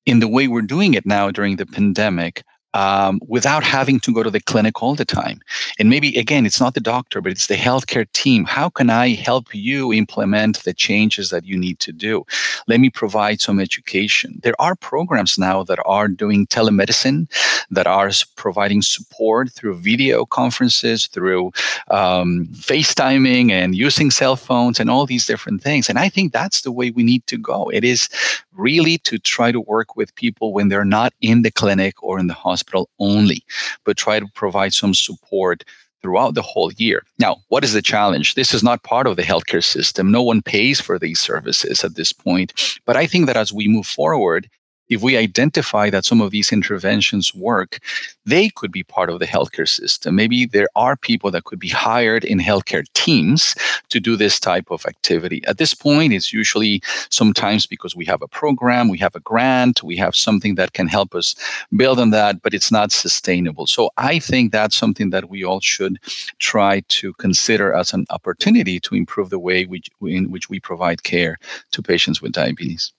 in 0.05 0.19
the 0.19 0.27
way 0.27 0.47
we're 0.47 0.61
doing 0.61 0.93
it 0.93 1.05
now 1.05 1.31
during 1.31 1.57
the 1.57 1.65
pandemic 1.65 2.43
um, 2.73 3.19
without 3.27 3.63
having 3.63 3.99
to 4.01 4.13
go 4.13 4.23
to 4.23 4.29
the 4.29 4.39
clinic 4.39 4.81
all 4.81 4.95
the 4.95 5.05
time. 5.05 5.41
And 5.79 5.89
maybe, 5.89 6.17
again, 6.17 6.45
it's 6.45 6.59
not 6.59 6.73
the 6.73 6.79
doctor, 6.79 7.21
but 7.21 7.31
it's 7.31 7.47
the 7.47 7.55
healthcare 7.55 8.11
team. 8.13 8.45
How 8.45 8.69
can 8.69 8.89
I 8.89 9.09
help 9.15 9.53
you 9.53 9.93
implement 9.93 10.63
the 10.63 10.73
changes 10.73 11.29
that 11.29 11.45
you 11.45 11.57
need 11.57 11.79
to 11.79 11.91
do? 11.91 12.25
Let 12.67 12.79
me 12.79 12.89
provide 12.89 13.41
some 13.41 13.59
education. 13.59 14.39
There 14.43 14.59
are 14.59 14.75
programs 14.75 15.37
now 15.37 15.63
that 15.63 15.79
are 15.85 16.07
doing 16.07 16.47
telemedicine, 16.47 17.27
that 17.71 17.87
are 17.87 18.11
providing 18.35 18.81
support 18.81 19.51
through 19.51 19.77
video 19.77 20.25
conferences, 20.25 21.07
through 21.07 21.51
um, 21.89 22.47
FaceTiming 22.53 23.51
and 23.51 23.75
using 23.75 24.11
cell 24.11 24.35
phones 24.35 24.79
and 24.79 24.89
all 24.89 25.05
these 25.05 25.25
different 25.25 25.61
things. 25.61 25.89
And 25.89 25.99
I 25.99 26.09
think 26.09 26.33
that's 26.33 26.61
the 26.61 26.71
way 26.71 26.91
we 26.91 27.03
need 27.03 27.25
to 27.27 27.37
go. 27.37 27.69
It 27.69 27.83
is 27.83 28.09
really 28.55 28.97
to 28.99 29.17
try 29.17 29.51
to 29.51 29.61
work 29.61 29.95
with 29.95 30.15
people 30.15 30.53
when 30.53 30.69
they're 30.69 30.85
not 30.85 31.13
in 31.21 31.41
the 31.41 31.51
clinic 31.51 32.01
or 32.03 32.19
in 32.19 32.27
the 32.27 32.33
hospital 32.33 32.89
only, 32.99 33.43
but 33.85 33.97
try 33.97 34.19
to 34.19 34.27
provide 34.33 34.73
some 34.73 34.93
support 34.93 35.63
throughout 36.01 36.33
the 36.33 36.41
whole 36.41 36.71
year. 36.73 37.03
Now, 37.19 37.37
what 37.49 37.63
is 37.63 37.73
the 37.73 37.81
challenge? 37.81 38.35
This 38.35 38.53
is 38.53 38.63
not 38.63 38.83
part 38.83 39.07
of 39.07 39.15
the 39.15 39.23
healthcare 39.23 39.63
system. 39.63 40.11
No 40.11 40.23
one 40.23 40.41
pays 40.41 40.81
for 40.81 40.97
these 40.97 41.19
services 41.19 41.83
at 41.83 41.95
this 41.95 42.11
point. 42.11 42.79
But 42.85 42.97
I 42.97 43.05
think 43.05 43.27
that 43.27 43.37
as 43.37 43.53
we 43.53 43.67
move 43.67 43.85
forward, 43.85 44.49
if 44.91 45.01
we 45.01 45.15
identify 45.15 45.89
that 45.89 46.03
some 46.03 46.19
of 46.19 46.31
these 46.31 46.51
interventions 46.51 47.33
work, 47.33 47.79
they 48.25 48.49
could 48.49 48.73
be 48.73 48.83
part 48.83 49.09
of 49.09 49.19
the 49.19 49.25
healthcare 49.25 49.67
system. 49.67 50.15
Maybe 50.15 50.45
there 50.45 50.67
are 50.75 50.97
people 50.97 51.31
that 51.31 51.45
could 51.45 51.59
be 51.59 51.69
hired 51.69 52.25
in 52.25 52.39
healthcare 52.39 52.85
teams 52.93 53.55
to 53.87 54.01
do 54.01 54.17
this 54.17 54.37
type 54.37 54.69
of 54.69 54.85
activity. 54.85 55.41
At 55.47 55.57
this 55.57 55.73
point, 55.73 56.11
it's 56.11 56.33
usually 56.33 56.83
sometimes 57.09 57.65
because 57.65 57.95
we 57.95 58.05
have 58.05 58.21
a 58.21 58.27
program, 58.27 58.89
we 58.89 58.97
have 58.97 59.15
a 59.15 59.21
grant, 59.21 59.81
we 59.81 59.95
have 59.95 60.13
something 60.13 60.55
that 60.55 60.73
can 60.73 60.87
help 60.87 61.15
us 61.15 61.35
build 61.75 61.97
on 61.97 62.09
that, 62.09 62.41
but 62.41 62.53
it's 62.53 62.71
not 62.71 62.91
sustainable. 62.91 63.67
So 63.67 63.91
I 63.97 64.19
think 64.19 64.51
that's 64.51 64.75
something 64.75 65.09
that 65.11 65.29
we 65.29 65.45
all 65.45 65.61
should 65.61 65.99
try 66.39 66.81
to 66.89 67.13
consider 67.13 67.73
as 67.73 67.93
an 67.93 68.05
opportunity 68.09 68.79
to 68.81 68.95
improve 68.95 69.29
the 69.29 69.39
way 69.39 69.65
we, 69.65 69.81
in 70.01 70.31
which 70.31 70.49
we 70.49 70.59
provide 70.59 71.03
care 71.03 71.37
to 71.71 71.81
patients 71.81 72.21
with 72.21 72.33
diabetes. 72.33 72.91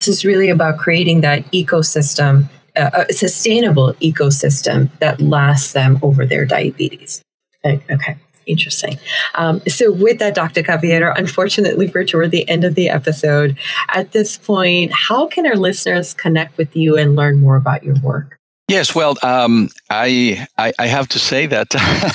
This 0.00 0.08
is 0.08 0.24
really 0.24 0.48
about 0.48 0.78
creating 0.78 1.22
that 1.22 1.44
ecosystem, 1.52 2.48
uh, 2.76 3.04
a 3.08 3.12
sustainable 3.12 3.94
ecosystem 3.94 4.90
that 5.00 5.20
lasts 5.20 5.72
them 5.72 5.98
over 6.02 6.24
their 6.24 6.44
diabetes. 6.44 7.22
Okay. 7.64 8.16
Interesting. 8.46 8.98
Um, 9.34 9.60
so, 9.68 9.92
with 9.92 10.20
that, 10.20 10.34
Dr. 10.34 10.62
Caballero, 10.62 11.12
unfortunately, 11.14 11.92
we're 11.94 12.04
toward 12.04 12.30
the 12.30 12.48
end 12.48 12.64
of 12.64 12.74
the 12.74 12.88
episode. 12.88 13.58
At 13.88 14.12
this 14.12 14.38
point, 14.38 14.90
how 14.90 15.26
can 15.26 15.46
our 15.46 15.56
listeners 15.56 16.14
connect 16.14 16.56
with 16.56 16.74
you 16.74 16.96
and 16.96 17.14
learn 17.14 17.40
more 17.40 17.56
about 17.56 17.84
your 17.84 17.96
work? 18.02 18.37
Yes, 18.68 18.94
well, 18.94 19.16
um, 19.22 19.70
I, 19.88 20.46
I, 20.58 20.74
I 20.78 20.86
have 20.88 21.08
to 21.08 21.18
say 21.18 21.46
that 21.46 21.68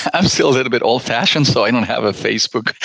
I'm 0.13 0.27
still 0.27 0.49
a 0.49 0.53
little 0.53 0.69
bit 0.69 0.83
old 0.83 1.01
fashioned, 1.01 1.47
so 1.47 1.63
I 1.63 1.71
don't 1.71 1.81
have 1.81 2.03
a 2.03 2.11
Facebook 2.11 2.75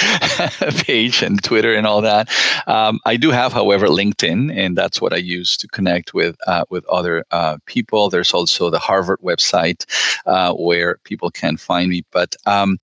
page 0.87 1.23
and 1.23 1.43
Twitter 1.43 1.75
and 1.75 1.87
all 1.87 2.01
that. 2.01 2.31
Um, 2.67 2.99
I 3.05 3.19
do 3.19 3.31
have, 3.31 3.53
however, 3.53 3.89
LinkedIn, 3.89 4.57
and 4.57 4.75
that's 4.75 5.03
what 5.03 5.13
I 5.13 5.17
use 5.19 5.59
to 5.59 5.69
connect 5.69 6.15
with 6.15 6.35
uh, 6.47 6.65
with 6.71 6.87
other 6.87 7.25
uh, 7.31 7.59
people. 7.67 8.09
There's 8.09 8.33
also 8.33 8.71
the 8.71 8.79
Harvard 8.79 9.21
website 9.21 9.85
uh, 10.25 10.55
where 10.55 10.97
people 11.05 11.31
can 11.31 11.59
find 11.59 11.91
me, 11.91 12.05
but 12.11 12.37
um, 12.47 12.79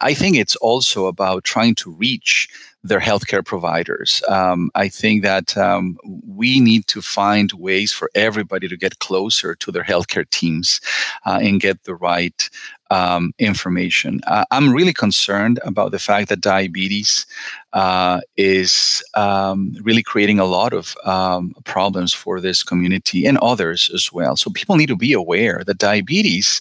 I 0.00 0.14
think 0.14 0.36
it's 0.36 0.56
also 0.56 1.06
about 1.06 1.44
trying 1.44 1.74
to 1.76 1.90
reach 1.90 2.48
their 2.82 3.00
healthcare 3.00 3.44
providers. 3.44 4.22
Um, 4.28 4.70
I 4.74 4.88
think 4.88 5.22
that 5.22 5.56
um, 5.56 5.98
we 6.26 6.60
need 6.60 6.86
to 6.88 7.02
find 7.02 7.52
ways 7.52 7.92
for 7.92 8.10
everybody 8.14 8.68
to 8.68 8.76
get 8.76 8.98
closer 9.00 9.54
to 9.56 9.70
their 9.70 9.84
healthcare 9.84 10.28
teams 10.30 10.80
uh, 11.26 11.38
and 11.42 11.60
get 11.60 11.84
the 11.84 11.94
right 11.94 12.48
um, 12.90 13.32
information. 13.38 14.20
Uh, 14.26 14.44
I'm 14.50 14.72
really 14.72 14.92
concerned 14.92 15.60
about 15.64 15.92
the 15.92 15.98
fact 15.98 16.28
that 16.28 16.40
diabetes 16.40 17.26
uh, 17.72 18.20
is 18.36 19.02
um, 19.14 19.76
really 19.82 20.02
creating 20.02 20.40
a 20.40 20.44
lot 20.44 20.72
of 20.72 20.96
um, 21.04 21.54
problems 21.64 22.12
for 22.12 22.40
this 22.40 22.62
community 22.62 23.26
and 23.26 23.38
others 23.38 23.90
as 23.94 24.12
well. 24.12 24.36
So 24.36 24.50
people 24.50 24.76
need 24.76 24.88
to 24.88 24.96
be 24.96 25.12
aware 25.12 25.62
that 25.64 25.78
diabetes 25.78 26.60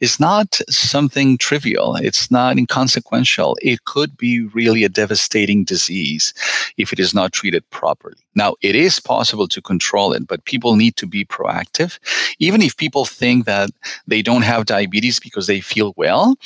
is 0.00 0.18
not 0.18 0.60
something 0.68 1.38
trivial. 1.38 1.94
It's 1.96 2.30
not 2.30 2.58
inconsequential. 2.58 3.56
It 3.62 3.84
could 3.84 4.16
be 4.16 4.40
really 4.46 4.82
a 4.82 4.88
devastating 4.88 5.64
disease 5.64 6.34
if 6.76 6.92
it 6.92 6.98
is 6.98 7.14
not 7.14 7.32
treated 7.32 7.68
properly. 7.70 8.16
Now, 8.38 8.54
it 8.62 8.76
is 8.76 9.00
possible 9.00 9.48
to 9.48 9.60
control 9.60 10.12
it, 10.12 10.28
but 10.28 10.44
people 10.44 10.76
need 10.76 10.94
to 10.96 11.06
be 11.06 11.24
proactive. 11.24 11.98
Even 12.38 12.62
if 12.62 12.76
people 12.76 13.04
think 13.04 13.46
that 13.46 13.70
they 14.06 14.22
don't 14.22 14.42
have 14.42 14.64
diabetes 14.66 15.18
because 15.18 15.48
they 15.48 15.60
feel 15.60 15.92
well, 15.96 16.36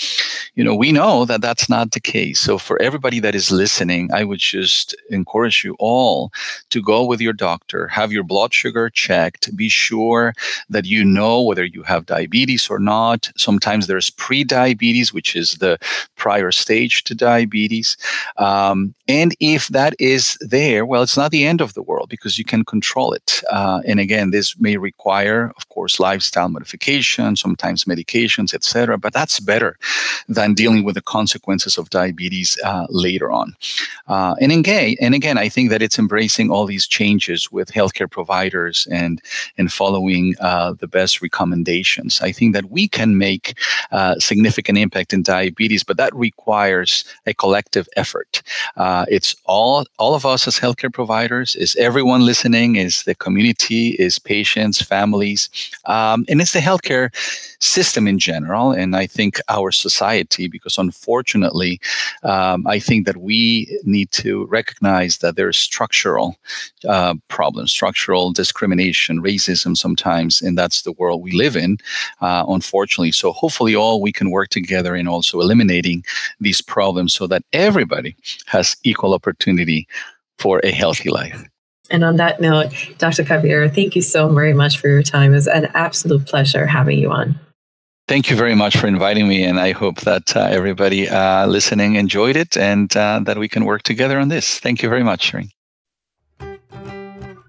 you 0.55 0.65
know, 0.65 0.75
we 0.75 0.91
know 0.91 1.27
that 1.27 1.43
that's 1.43 1.69
not 1.69 1.91
the 1.91 2.01
case. 2.01 2.41
So 2.41 2.57
for 2.57 2.81
everybody 2.81 3.21
that 3.21 3.35
is 3.35 3.51
listening, 3.51 4.11
I 4.13 4.25
would 4.25 4.39
just 4.39 4.97
encourage 5.11 5.65
you 5.65 5.77
all 5.79 6.33
to 6.71 6.81
go 6.83 7.05
with 7.05 7.21
your 7.21 7.35
doctor, 7.35 7.89
have 7.89 8.11
your 8.11 8.25
blood 8.25 8.55
sugar 8.55 8.89
checked, 8.89 9.55
be 9.55 9.69
sure 9.69 10.33
that 10.71 10.87
you 10.87 11.05
know 11.05 11.43
whether 11.43 11.65
you 11.65 11.83
have 11.83 12.07
diabetes 12.07 12.71
or 12.71 12.79
not. 12.79 13.31
Sometimes 13.37 13.87
there's 13.87 14.09
pre-diabetes, 14.09 15.13
which 15.13 15.37
is 15.37 15.57
the 15.57 15.79
prior 16.17 16.53
stage 16.53 17.05
to 17.05 17.15
diabetes. 17.15 17.97
Um, 18.39 18.95
and 19.09 19.37
if 19.41 19.69
that 19.69 19.95
is 19.99 20.39
there, 20.41 20.87
well, 20.87 21.03
it's 21.03 21.17
not 21.17 21.31
the 21.31 21.45
end 21.45 21.61
of 21.61 21.75
the 21.75 21.82
world 21.83 22.02
because 22.13 22.39
you 22.39 22.45
can 22.45 22.63
control 22.63 23.15
it. 23.15 23.43
Uh, 23.51 23.81
and 23.87 23.99
again, 23.99 24.31
this 24.33 24.49
may 24.61 24.77
require, 24.77 25.51
of 25.57 25.65
course, 25.71 25.99
lifestyle 25.99 26.51
modification, 26.51 27.37
sometimes 27.37 27.87
medications, 27.87 28.53
etc. 28.53 28.99
But 28.99 29.15
that's 29.15 29.41
better 29.41 29.79
than 30.29 30.53
dealing 30.53 30.85
with 30.85 30.95
the 30.95 31.07
consequences 31.17 31.79
of 31.79 31.89
diabetes 31.89 32.59
uh, 32.63 32.87
later 32.91 33.33
on. 33.33 33.57
Uh, 34.09 34.35
and 34.43 34.53
again, 34.53 34.95
and 35.01 35.15
again, 35.15 35.39
I 35.39 35.49
think 35.49 35.71
that 35.71 35.81
it's 35.81 35.99
embracing 35.99 36.51
all 36.51 36.67
these 36.67 36.87
changes 36.87 37.51
with 37.51 37.73
healthcare 37.73 38.11
providers 38.19 38.87
and 38.91 39.15
and 39.59 39.73
following 39.73 40.35
uh, 40.49 40.75
the 40.83 40.91
best 40.99 41.23
recommendations. 41.23 42.21
I 42.21 42.31
think 42.31 42.53
that 42.53 42.67
we 42.77 42.89
can 42.89 43.17
make 43.17 43.47
uh, 43.91 44.15
significant 44.19 44.77
impact 44.77 45.15
in 45.15 45.23
diabetes, 45.23 45.83
but 45.83 45.97
that 45.97 46.15
requires 46.15 47.07
a 47.25 47.33
collective 47.33 47.89
effort. 47.97 48.43
Uh, 48.77 49.07
it's 49.09 49.35
all 49.47 49.87
all 49.99 50.15
of 50.15 50.27
us 50.27 50.47
as 50.47 50.59
healthcare 50.61 50.93
providers, 50.93 51.57
is 51.57 51.75
everyone 51.77 52.02
listening, 52.11 52.77
is 52.77 53.05
the 53.05 53.15
community, 53.15 53.91
is 53.91 54.19
patients, 54.19 54.83
families, 54.83 55.49
um, 55.87 56.25
and 56.29 56.41
it's 56.41 56.53
the 56.53 56.59
healthcare 56.59 57.11
system 57.61 58.09
in 58.09 58.19
general, 58.19 58.73
and 58.73 58.97
I 58.97 59.07
think 59.07 59.39
our 59.49 59.71
society, 59.71 60.49
because 60.49 60.79
unfortunately, 60.79 61.81
um, 62.23 62.67
I 62.67 62.79
think 62.79 63.07
that 63.07 63.19
we 63.19 63.79
need 63.85 64.11
to 64.13 64.47
recognize 64.47 65.19
that 65.19 65.37
there's 65.37 65.59
structural 65.59 66.37
uh, 66.89 67.15
problems, 67.29 67.73
structural 67.73 68.33
discrimination, 68.33 69.23
racism 69.23 69.77
sometimes, 69.77 70.43
and 70.43 70.59
that's 70.59 70.83
the 70.83 70.93
world 70.93 71.23
we 71.23 71.33
live 71.33 71.57
in, 71.57 71.79
uh, 72.21 72.45
unfortunately. 72.49 73.13
So 73.13 73.33
hopefully, 73.33 73.75
all 73.75 74.01
we 74.01 74.13
can 74.13 74.31
work 74.31 74.49
together 74.49 74.97
in 74.97 75.09
also 75.09 75.41
eliminating 75.41 76.05
these 76.41 76.61
problems 76.61 77.15
so 77.15 77.27
that 77.27 77.43
everybody 77.53 78.17
has 78.47 78.77
equal 78.83 79.15
opportunity 79.15 79.87
for 80.39 80.61
a 80.65 80.73
healthy 80.73 81.11
life. 81.11 81.52
And 81.93 82.03
on 82.03 82.17
that 82.17 82.41
note, 82.41 82.73
Dr. 82.99 83.23
Caballero, 83.23 83.69
thank 83.69 83.95
you 83.95 84.03
so 84.03 84.29
very 84.29 84.55
much 84.55 84.79
for 84.79 84.89
your 84.89 85.03
time. 85.03 85.33
It 85.33 85.37
was 85.37 85.47
an 85.47 85.67
absolute 85.75 86.27
pleasure 86.27 86.67
having 86.67 86.99
you 86.99 87.13
on. 87.13 87.39
Thank 88.09 88.31
you 88.31 88.37
very 88.37 88.57
much 88.57 88.77
for 88.77 88.89
inviting 88.89 89.29
me, 89.29 89.45
and 89.45 89.61
I 89.61 89.71
hope 89.73 90.01
that 90.01 90.37
uh, 90.37 90.41
everybody 90.41 91.09
uh, 91.09 91.47
listening 91.47 91.95
enjoyed 91.95 92.35
it 92.35 92.57
and 92.57 92.95
uh, 92.97 93.21
that 93.25 93.39
we 93.39 93.49
can 93.49 93.65
work 93.65 93.85
together 93.85 94.19
on 94.19 94.29
this. 94.29 94.59
Thank 94.59 94.83
you 94.83 94.89
very 94.89 95.05
much. 95.05 95.33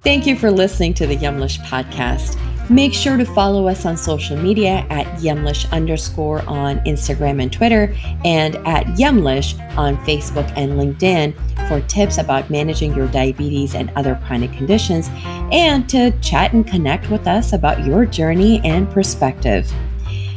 Thank 0.03 0.27
you 0.27 0.35
for 0.35 0.51
listening 0.51 0.93
to 0.95 1.07
the 1.07 1.15
Yumlish 1.15 1.59
podcast. 1.59 2.37
Make 2.69 2.93
sure 2.93 3.15
to 3.15 3.23
follow 3.23 3.69
us 3.69 3.85
on 3.85 3.95
social 3.95 4.35
media 4.35 4.85
at 4.89 5.05
Yumlish 5.21 5.71
underscore 5.71 6.41
on 6.41 6.79
Instagram 6.79 7.41
and 7.41 7.51
Twitter, 7.51 7.95
and 8.25 8.55
at 8.67 8.85
Yumlish 8.97 9.57
on 9.77 9.95
Facebook 10.05 10.51
and 10.57 10.73
LinkedIn 10.73 11.33
for 11.69 11.79
tips 11.87 12.17
about 12.17 12.49
managing 12.49 12.93
your 12.93 13.07
diabetes 13.07 13.75
and 13.75 13.91
other 13.95 14.19
chronic 14.25 14.51
conditions, 14.51 15.09
and 15.53 15.87
to 15.87 16.11
chat 16.19 16.51
and 16.51 16.67
connect 16.67 17.09
with 17.09 17.25
us 17.25 17.53
about 17.53 17.85
your 17.85 18.05
journey 18.05 18.59
and 18.65 18.89
perspective. 18.91 19.71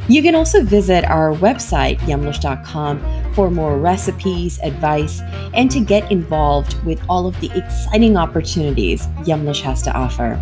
You 0.09 0.21
can 0.21 0.35
also 0.35 0.63
visit 0.63 1.03
our 1.05 1.33
website, 1.33 1.99
yumlish.com, 1.99 3.33
for 3.33 3.51
more 3.51 3.77
recipes, 3.77 4.57
advice, 4.63 5.21
and 5.53 5.69
to 5.69 5.79
get 5.79 6.09
involved 6.11 6.81
with 6.85 7.01
all 7.09 7.27
of 7.27 7.39
the 7.41 7.51
exciting 7.55 8.15
opportunities 8.15 9.07
Yumlish 9.25 9.61
has 9.61 9.81
to 9.83 9.91
offer. 9.91 10.41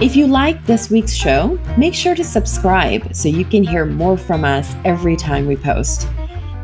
If 0.00 0.16
you 0.16 0.26
like 0.26 0.66
this 0.66 0.90
week's 0.90 1.14
show, 1.14 1.58
make 1.78 1.94
sure 1.94 2.16
to 2.16 2.24
subscribe 2.24 3.14
so 3.14 3.28
you 3.28 3.44
can 3.44 3.62
hear 3.62 3.86
more 3.86 4.18
from 4.18 4.44
us 4.44 4.74
every 4.84 5.16
time 5.16 5.46
we 5.46 5.56
post. 5.56 6.08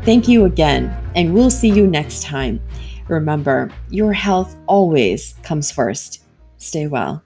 Thank 0.03 0.27
you 0.27 0.45
again, 0.45 0.93
and 1.15 1.33
we'll 1.33 1.49
see 1.49 1.69
you 1.69 1.87
next 1.87 2.23
time. 2.23 2.61
Remember, 3.07 3.71
your 3.89 4.11
health 4.11 4.57
always 4.67 5.35
comes 5.43 5.71
first. 5.71 6.23
Stay 6.57 6.87
well. 6.87 7.23